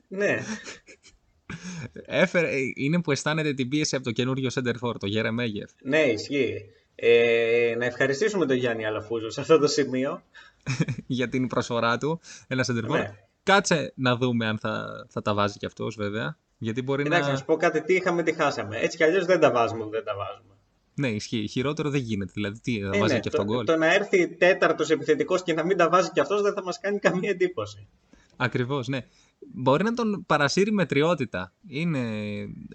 [0.08, 0.38] ναι,
[2.06, 5.70] Έφερε, είναι που αισθάνεται την πίεση από το καινούριο Σέντερφορ, το Γέρε Μέγεφ.
[5.82, 6.64] ναι, ισχύει.
[6.94, 10.22] Ε, να ευχαριστήσουμε τον Γιάννη Αλαφούζο σε αυτό το σημείο.
[11.06, 12.20] για την προσφορά του.
[12.46, 12.98] Ένα Σέντερφορ.
[12.98, 13.14] Ναι.
[13.42, 16.38] Κάτσε να δούμε αν θα, θα τα βάζει κι αυτός βέβαια.
[16.58, 17.38] Γιατί μπορεί Εντάξει, να να...
[17.38, 18.78] σου πω κάτι, τι είχαμε, τι χάσαμε.
[18.78, 20.54] Έτσι κι αλλιώς δεν τα βάζουμε, δεν τα βάζουμε.
[20.94, 21.46] Ναι, ισχύει.
[21.48, 22.32] Χειρότερο δεν γίνεται.
[22.34, 25.42] Δηλαδή, τι, θα Ε, βάζει ναι, και αυτό το, γκολ; το να έρθει τέταρτος επιθετικός
[25.42, 27.88] και να μην τα βάζει κι αυτός δεν θα μας κάνει καμία εντύπωση.
[28.36, 29.06] Ακριβώς, ναι.
[29.54, 31.52] Μπορεί να τον παρασύρει με τριότητα.
[31.68, 31.98] Είναι...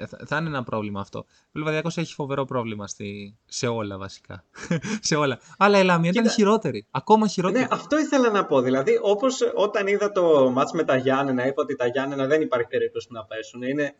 [0.07, 1.19] θα- Θα είναι ένα πρόβλημα αυτό.
[1.47, 3.37] Ο Λιβαδιακός έχει φοβερό πρόβλημα στη...
[3.45, 4.43] σε όλα βασικά.
[5.07, 5.39] σε όλα.
[5.57, 6.35] Αλλά η Λαμία ήταν Κοίτα.
[6.35, 6.85] χειρότερη.
[6.91, 7.61] Ακόμα χειρότερη.
[7.63, 8.61] Ναι, αυτό ήθελα να πω.
[8.61, 12.67] Δηλαδή, όπως όταν είδα το μάτς με τα Γιάννενα, είπα ότι τα Γιάννενα δεν υπάρχει
[12.67, 13.61] περίπτωση να πέσουν.
[13.61, 13.93] Είναι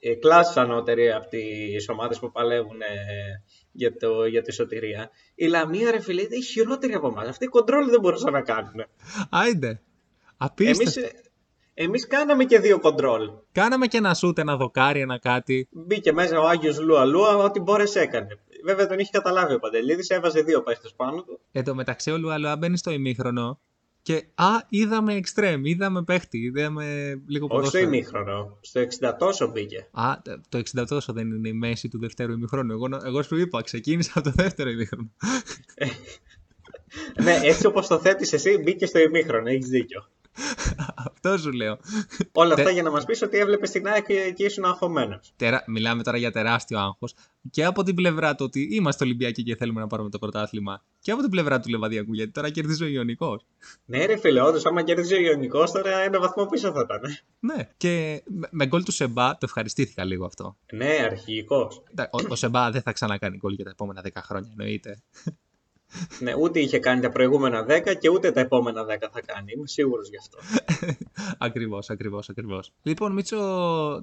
[0.00, 2.86] ε, κλάσεις ανώτερη από τις ομάδες που παλεύουν ε,
[3.72, 5.10] για, το, για τη σωτηρία.
[5.34, 7.28] Η Λαμία, ρε φίλε, είναι χειρότερη από εμάς.
[7.28, 8.84] Αυτοί οι κοντρόλ δεν μπορούσαν να κάνουν.
[9.30, 9.80] Άιντε.
[10.36, 11.00] Απίστευτο.
[11.00, 11.12] Εμείς,
[11.74, 13.30] ε, εμείς κάναμε και δύο κοντρόλ.
[13.52, 15.68] Κάναμε και ένα σούτ, ένα δοκάρι, ένα κάτι.
[15.70, 18.38] Μπήκε μέσα ο Άγιος Λούα Λούα, ό,τι μπόρεσε έκανε.
[18.64, 21.40] Βέβαια τον είχε καταλάβει ο Παντελίδης, έβαζε δύο παίχτες πάνω του.
[21.52, 23.60] Εν τω μεταξύ ο Λουαλουά μπαίνει στο ημίχρονο
[24.02, 26.84] και α, είδαμε εξτρέμ, είδαμε παίχτη, είδαμε
[27.26, 27.84] λίγο Όχι στο ποδόσφαιρο.
[27.84, 29.88] ημίχρονο, στο 60 τόσο μπήκε.
[29.92, 30.12] Α,
[30.48, 32.72] το 60 τόσο δεν είναι η μέση του δεύτερου ημίχρονου.
[32.72, 35.10] Εγώ, εγώ σου είπα, ξεκίνησα από το δεύτερο ημίχρονο.
[37.22, 40.08] ναι, έτσι όπως το θέτεις εσύ, μπήκε στο ημίχρονο, έχεις δίκιο.
[40.96, 41.78] Αυτό σου λέω.
[42.32, 45.32] Όλα Τε- αυτά για να μας πεις ότι έβλεπες την ΑΕΚ και, και ήσουν αγχωμένος.
[45.36, 45.64] Τερά...
[45.66, 47.14] Μιλάμε τώρα για τεράστιο άγχος.
[47.50, 50.82] Και από την πλευρά του ότι είμαστε Ολυμπιακοί και θέλουμε να πάρουμε το πρωτάθλημα.
[51.00, 53.46] Και από την πλευρά του Λεβαδιακού, γιατί τώρα κερδίζει ο Ιωνικός.
[53.84, 57.10] Ναι ρε φίλε, όντως άμα κέρδιζε ο Ιωνικός τώρα ένα βαθμό πίσω θα ήταν.
[57.10, 57.16] ε.
[57.40, 57.68] Ναι.
[57.76, 60.56] Και με- με γκολ του Σεμπά το ευχαριστήθηκα λίγο αυτό.
[60.72, 61.82] Ναι, αρχηγικός.
[61.90, 65.02] Εντάξει, Ο, ο Σεμπά δεν θα ξανακάνει γκολ για τα επόμενα 10 χρόνια, εννοείται.
[66.20, 69.52] Ναι, ούτε είχε κάνει τα προηγούμενα 10 και ούτε τα επόμενα 10 θα κάνει.
[69.56, 70.38] Είμαι σίγουρος γι' αυτό.
[71.38, 72.72] ακριβώς, ακριβώς, ακριβώς.
[72.82, 73.38] Λοιπόν, Μίτσο,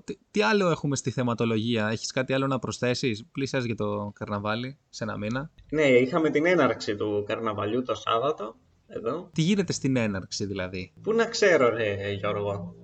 [0.03, 4.77] τι, τι άλλο έχουμε στη θεματολογία, έχεις κάτι άλλο να προσθέσεις, πλήσιας για το καρναβάλι
[4.89, 8.55] σε ένα μήνα; Ναι, είχαμε την έναρξη του καρναβαλιού το Σάββατο.
[8.87, 9.29] Εδώ.
[9.33, 12.75] Τι γίνεται στην έναρξη δηλαδή; Πού να ξέρω, ρε Γιώργο.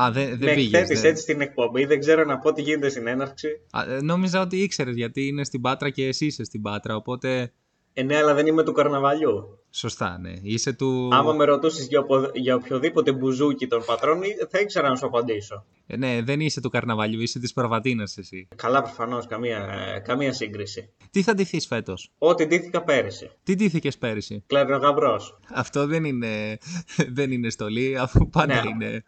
[0.00, 0.72] Α, δεν, Με δεν πήγες.
[0.72, 3.48] εκθέτεις δεν- έτσι στην εκπομπή, δεν ξέρω να πω τι γίνεται στην έναρξη.
[3.70, 6.96] Α, ε, νόμιζα ότι ήξερες γιατί είναι στην Πάτρα και εσύ είσαι στην Πάτρα.
[6.96, 7.52] Οπότε.
[7.98, 9.58] Ε, ναι, αλλά δεν είμαι του καρναβαλιού.
[9.70, 10.32] Σωστά, ναι.
[10.42, 11.08] Είσαι του.
[11.12, 15.64] Άμα με ρωτούσες για, οπο- για οποιοδήποτε μπουζούκι των πατρών, θα ήξερα να σου απαντήσω.
[15.86, 18.48] Ε, ναι, δεν είσαι του καρναβαλιού, είσαι της Προβατίνας εσύ.
[18.56, 19.56] Καλά, προφανώς, καμία,
[19.96, 20.90] ε, καμία σύγκριση.
[21.10, 23.30] Τι θα ντυθείς φέτος, Ό,τι ντύθηκα πέρυσι.
[23.42, 25.20] Τι ντύθηκες πέρυσι; Κλαρινογαμπρό.
[25.54, 26.58] Αυτό δεν είναι,
[27.16, 28.68] δεν είναι στολή, αφού πάντα Ναι.
[28.70, 29.04] είναι.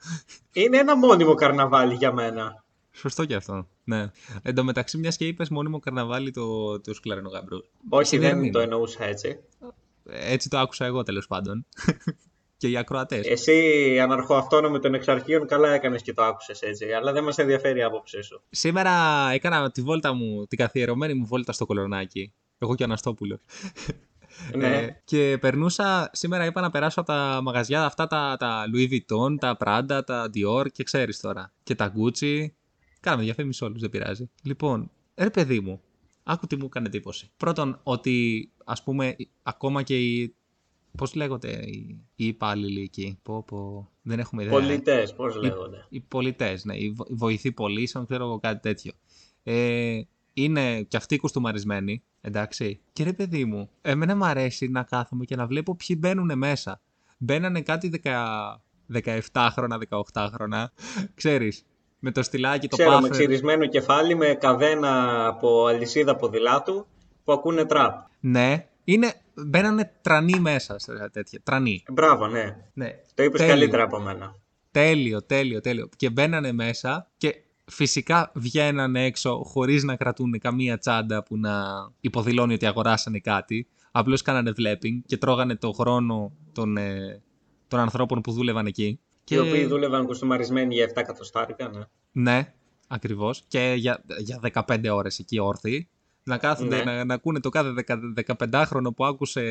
[0.52, 2.64] Είναι ένα μόνιμο καρναβάλι για μένα.
[2.92, 3.68] Σωστό και αυτό.
[3.90, 4.10] Ναι.
[4.42, 7.58] Εν τω μεταξύ, μιας και είπες μόνιμο καρναβάλι το, του Σκλαρινογαμπρού.
[7.88, 8.50] Όχι, δεν είναι.
[8.50, 9.38] το εννοούσα έτσι.
[10.04, 11.66] Έτσι το άκουσα εγώ τέλος πάντων.
[12.60, 13.26] και οι ακροατές.
[13.26, 16.92] Εσύ, αναρχοαυτόνομη των εξαρχείων, καλά έκανες και το άκουσες έτσι.
[16.92, 18.42] Αλλά δεν μας ενδιαφέρει η άποψή σου.
[18.50, 18.92] Σήμερα
[19.32, 22.32] έκανα τη βόλτα μου, την καθιερωμένη μου βόλτα στο κολονάκι.
[22.58, 23.40] Εγώ και ο Αναστόπουλος.
[24.56, 24.76] Ναι.
[24.76, 29.36] Ε, και περνούσα, σήμερα είπα να περάσω από τα μαγαζιά αυτά τα, τα Louis Vuitton,
[29.38, 31.52] τα Prada, τα Dior και ξέρεις τώρα.
[31.62, 32.46] Και τα Gucci.
[33.00, 34.30] Κάναμε διαφήμιση όλους, δεν πειράζει.
[34.42, 35.80] Λοιπόν, ρε παιδί μου,
[36.22, 37.30] άκου τι μου έκανε εντύπωση.
[37.36, 40.34] Πρώτον, ότι ας πούμε ακόμα και οι...
[40.96, 44.54] Πώς λέγονται οι, οι υπάλληλοι εκεί; Πω, πω, δεν έχουμε ιδέα.
[44.60, 48.60] Πολιτές, πώς Οι- λέγονται; Οι πολιτές, ναι, οι βο- οι βοηθοί πολίσεων, ξέρω εγώ κάτι
[48.60, 48.92] τέτοιο.
[49.42, 50.00] Ε,
[50.32, 52.80] είναι και αυτοί κουστούμαρισμένοι, εντάξει.
[52.92, 56.80] Και ρε παιδί μου, εμένα μου αρέσει να κάθομαι και να βλέπω ποιοι μπαίνουν μέσα.
[57.18, 58.60] Μπαίνανε κάτι 10,
[59.32, 59.78] 17 χρόνια,
[60.12, 60.72] 18 χρόνια,
[61.14, 61.64] ξέρεις,
[62.00, 63.10] με το στυλάκι, το Ξέρω, με πάφερ.
[63.10, 66.86] ξυρισμένο κεφάλι, με καδένα από αλυσίδα ποδηλάτου
[67.24, 67.98] που ακούνε τραπ.
[68.20, 69.14] Ναι, είναι,
[69.46, 71.82] μπαίνανε τρανοί μέσα, σε τέτοια, τρανοί.
[71.92, 72.56] Μπράβο, ναι.
[72.72, 73.54] Ναι, Το είπες τέλειο.
[73.54, 74.34] καλύτερα από μένα.
[74.70, 75.88] Τέλειο, τέλειο, τέλειο.
[75.96, 77.34] Και μπαίνανε μέσα και
[77.64, 81.64] φυσικά βγαίνανε έξω χωρίς να κρατούν καμία τσάντα που να
[82.00, 83.66] υποδηλώνει ότι αγοράσανε κάτι.
[83.90, 87.22] Απλώς κάνανε βλέπing και τρώγανε το χρόνο των, ε,
[87.68, 89.00] των ανθρώπων που δούλευαν εκεί.
[89.30, 89.36] Και...
[89.36, 91.84] Οι οποίοι δούλευαν κουστούμαρισμένοι για 7 εκατοστάρικα, ναι.
[92.12, 92.52] Ναι,
[92.88, 93.44] ακριβώς.
[93.48, 95.88] Και για, για 15 ώρες εκεί όρθιοι.
[96.22, 96.84] Να κάθονται Ναι.
[96.84, 97.74] να, να ακούνε το κάθε
[98.26, 99.42] 15χρονο που άκουσε,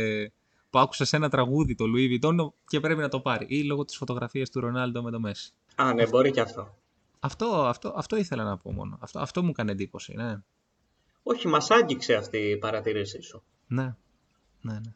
[0.69, 2.35] που άκουσε σε ένα τραγούδι το Louis Vuitton
[2.67, 3.45] και πρέπει να το πάρει.
[3.49, 5.53] Ή λόγω της φωτογραφίας του Ρονάλντο με το Μέση.
[5.75, 6.77] Α, ναι, μπορεί και αυτό.
[7.19, 8.97] Αυτό, αυτό, αυτό ήθελα να πω μόνο.
[9.01, 10.35] Αυτό, αυτό μου έκανε εντύπωση, ναι.
[11.23, 13.43] Όχι, μας άγγιξε αυτή η παρατήρησή σου.
[13.67, 13.95] Ναι,
[14.61, 14.93] ναι, ναι.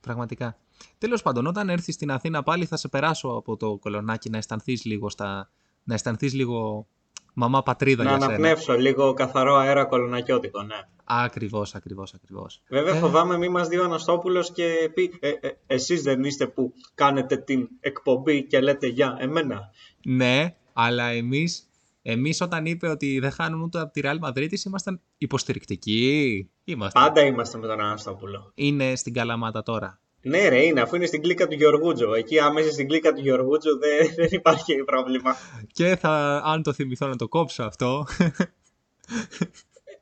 [0.00, 0.58] Πραγματικά.
[0.98, 4.84] Τέλος πάντων, όταν έρθεις στην Αθήνα πάλι θα σε περάσω από το κολονάκι να αισθανθείς
[4.84, 5.50] λίγο στα...
[5.84, 6.86] να αισθανθείς λίγο
[7.34, 8.32] μαμά πατρίδα να για σένα.
[8.32, 10.76] αναπνεύσω λίγο καθαρό αέρα κολονακιώτικο, ναι.
[11.04, 12.62] Ακριβώς, ακριβώς, ακριβώς.
[12.68, 12.98] Βέβαια Ε.
[12.98, 17.36] φοβάμαι μη μας δει ο Αναστόπουλος και πει ε, ε, εσείς δεν είστε που κάνετε
[17.36, 19.60] την εκπομπή και λέτε για εμένα.
[20.04, 21.70] Ναι, αλλά εμείς,
[22.02, 26.50] εμείς όταν είπε ότι δεν χάνουν ούτε από τη Real Madrid ήμασταν υποστηρικτικοί.
[26.64, 27.00] Είμαστε.
[27.00, 28.52] Πάντα είμαστε με τον Αναστόπουλο.
[28.54, 30.00] Είναι στην Καλαμάτα τώρα.
[30.28, 32.14] Ναι ρε είναι, αφού είναι στην κλίκα του Γεωργούτζο.
[32.14, 35.36] Εκεί άμεσα στην κλίκα του Γεωργούτζο δεν, δεν υπάρχει πρόβλημα.
[35.72, 38.06] Και θα, αν το θυμηθώ να το κόψω αυτό,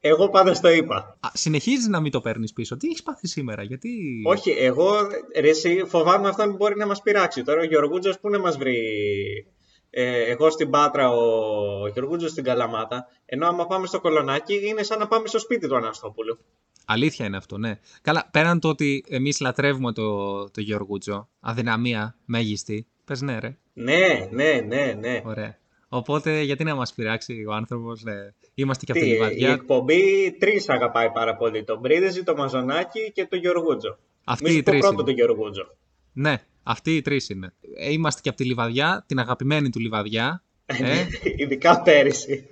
[0.06, 1.16] Εγώ πάντα το είπα.
[1.20, 2.76] Α, συνεχίζεις να μην το παίρνεις πίσω.
[2.76, 3.90] Τι έχεις πάθει σήμερα, γιατί...
[4.26, 4.92] Όχι, εγώ
[5.40, 7.42] ρε, εσύ, φοβάμαι αυτόν που μπορεί να μας πειράξει.
[7.42, 8.76] Τώρα ο Γεωργούτζος πού να μας βρει.
[9.90, 13.06] Ε, εγώ στην Πάτρα, ο Γεωργούτζος στην Καλαμάτα.
[13.24, 16.38] Ενώ άμα πάμε στο Κολονάκι είναι σαν να πάμε στο σπίτι του Αναστόπουλου.
[16.85, 17.78] Αλήθεια είναι αυτό, ναι.
[18.03, 23.57] Καλά, πέραν το ότι εμείς λατρεύουμε το, το Γεωργούτζο, αδυναμία, μέγιστη, πες ναι ρε.
[23.72, 25.20] Ναι, ναι, ναι, ναι.
[25.24, 25.59] Ωραία.
[25.89, 28.12] Οπότε γιατί να μας πειράξει ο άνθρωπος, ναι.
[28.55, 29.51] Είμαστε και από τη Τι, η Λιβαδιά.
[29.51, 31.64] εκπομπή τρεις αγαπάει πάρα πολύ.
[31.64, 33.99] Τον Μπρίδεζη, τον Μαζονάκη και τον Γεωργούτζο.
[34.24, 35.05] Αυτοί Μη οι σου πω τρεις πρώτο είναι.
[35.05, 35.76] τον Γεωργούτζο.
[36.12, 37.53] Ναι, αυτοί οι τρεις είναι.
[37.76, 40.43] Ε, Είμαστε και από τη Λιβαδιά, την αγαπημένη του Λιβαδιά.
[40.66, 41.05] Ε,
[41.37, 42.49] Ειδικά πέρυσι.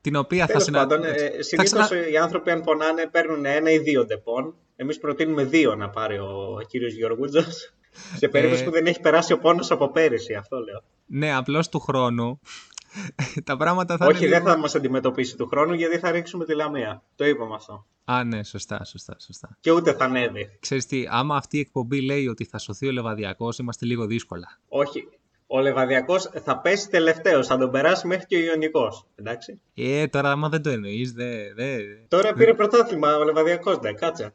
[0.00, 0.78] Την οποία θα Τέλος συνα...
[0.78, 4.54] πάντων, ε, θα συνήθως ξανα- οι άνθρωποι αν πονάνε παίρνουν ένα ή δύο ντεπόν.
[4.76, 7.72] Εμείς προτείνουμε δύο να πάρει ο κύριος Γεωργούτζος.
[8.16, 8.64] Σε περίπτωση Ε.
[8.64, 10.82] που δεν έχει περάσει ο πόνος από πέρυσι, αυτό λέω.
[11.06, 12.40] Ναι, απλώς του χρόνου
[13.44, 16.44] τα πράγματα θα Όχι, είναι δεν λίγο- θα μας αντιμετωπίσει του χρόνου γιατί θα ρίξουμε
[16.44, 17.02] τη λαμία.
[17.16, 17.86] Το είπαμε αυτό.
[18.04, 19.56] Α, ναι, σωστά, σωστά, σωστά.
[19.60, 20.56] Και ούτε θα ανέβει.
[20.60, 24.58] Ξέρεις τι, άμα αυτή η εκπομπή λέει ότι θα σωθεί ο Λεβαδιακός, είμαστε λίγο δύσκολα.
[24.68, 25.08] Όχι.
[25.50, 29.06] Ο Λεβαδιακός θα πέσει τελευταίος, θα τον περάσει μέχρι και ο Ιωνικός.
[29.14, 29.60] Εντάξει.
[29.74, 31.78] Ε, τώρα άμα δεν το εννοείς, δε, δε...
[32.08, 34.32] Τώρα πήρε πρωτάθλημα ο Λεβαδιακός, ντε, κάτσε.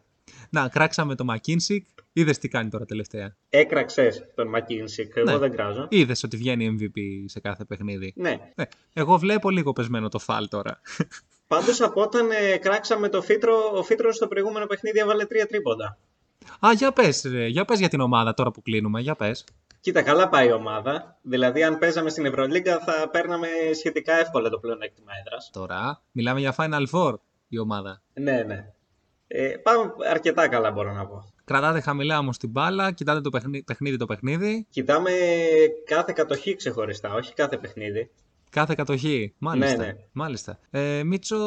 [0.50, 1.78] Να, κράξαμε το McKinsey,
[2.14, 3.36] είδες τι κάνει τώρα τελευταία.
[3.50, 5.16] Έκραξες τον Μακίνσικ.
[5.16, 5.38] Εγώ Ναι.
[5.38, 5.88] δεν κράζω.
[5.90, 8.14] Είδες ότι βγαίνει MVP σε κάθε παιχνίδι.
[8.16, 8.38] Ναι.
[8.56, 10.82] Ε, εγώ βλέπω λίγο πεσμένο το φάλ τώρα.
[11.48, 15.98] Πάντως από όταν ε, κράξαμε το Φίτρο, ο Φίτρο στο προηγούμενο παιχνίδι έβαλε τρία τρίποντα.
[16.66, 19.44] Α, για πες, ρε, για πες για την ομάδα τώρα που κλείνουμε, για πες.
[19.84, 21.18] Κοίτα, καλά πάει η ομάδα.
[21.22, 25.50] Δηλαδή, αν παίζαμε στην Ευρωλίγκα, θα παίρναμε σχετικά εύκολα το πλεονέκτημα έδρας.
[25.54, 27.14] Τώρα, μιλάμε για Final Four
[27.48, 28.02] η ομάδα.
[28.14, 28.72] Ναι, ναι.
[29.28, 31.34] Ε, πάμε αρκετά καλά, μπορώ να πω.
[31.44, 34.66] Κρατάτε χαμηλά όμως την μπάλα, κοιτάτε το παιχνίδι, παιχνίδι το παιχνίδι.
[34.70, 35.12] Κοιτάμε
[35.86, 38.12] κάθε κατοχή ξεχωριστά, όχι κάθε παιχνίδι.
[38.50, 39.34] Κάθε κατοχή.
[39.38, 39.78] Μάλιστα.
[39.78, 39.96] Ναι, ναι.
[40.12, 40.60] Μάλιστα.
[40.70, 41.38] Ε, Μίτσο,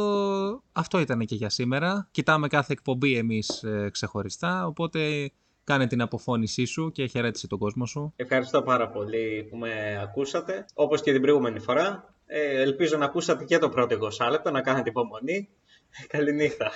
[0.73, 2.09] αυτό ήταν και για σήμερα.
[2.11, 5.31] Κοιτάμε κάθε εκπομπή εμείς ε, ξεχωριστά, οπότε
[5.67, 8.13] κάνε την αποφώνησή σου και χαιρέτησε τον κόσμο σου.
[8.17, 10.65] Ευχαριστώ πάρα πολύ που με ακούσατε.
[10.75, 12.15] Όπως και την προηγούμενη φορά.
[12.27, 15.49] Ε, ελπίζω να ακούσατε και το πρώτο 20 λεπτό, να κάνετε υπομονή.
[16.13, 16.71] Καληνύχτα.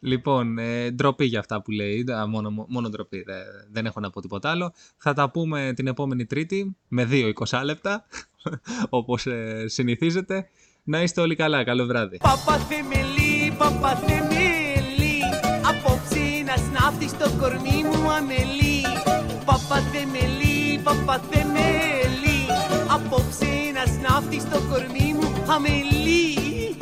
[0.00, 3.34] Λοιπόν, ε, ντροπή για αυτά που λέει, α, μόνο, μόνο ντροπή, δε-
[3.72, 4.72] δεν έχω να πω τίποτα άλλο.
[4.96, 8.06] Θα τα πούμε την επόμενη Τρίτη με δύο 20 λεπτά,
[8.88, 10.48] όπως ε, συνηθίζεται.
[10.84, 12.16] Να είστε όλοι καλά, καλό βράδυ.
[12.16, 14.53] Παπαθεμελή, παπαθεμελή
[16.54, 18.82] Απόψε να σνάφτει στο κορμί μου αμελή
[19.44, 22.40] Παπαθεμελή, παπαθεμελή
[22.86, 26.76] Απόψε να σνάφτει στο κορμί μου αμελή.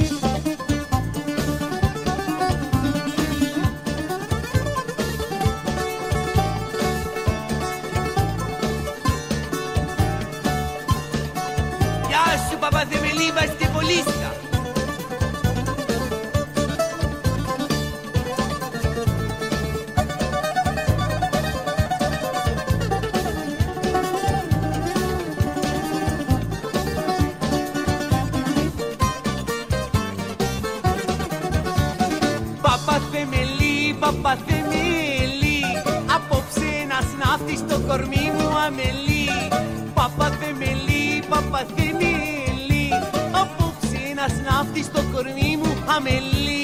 [12.08, 14.21] Γεια σου παπαθεμελή, βαστιβολίστα Παπαθεμελή,
[37.83, 39.28] σνάφτει στο κορμί μου αμελή
[39.95, 42.89] Παπαθεμελή, παπαθεμελή
[43.33, 46.61] Απόψε να σνάφτει στο κορμί μου αμελή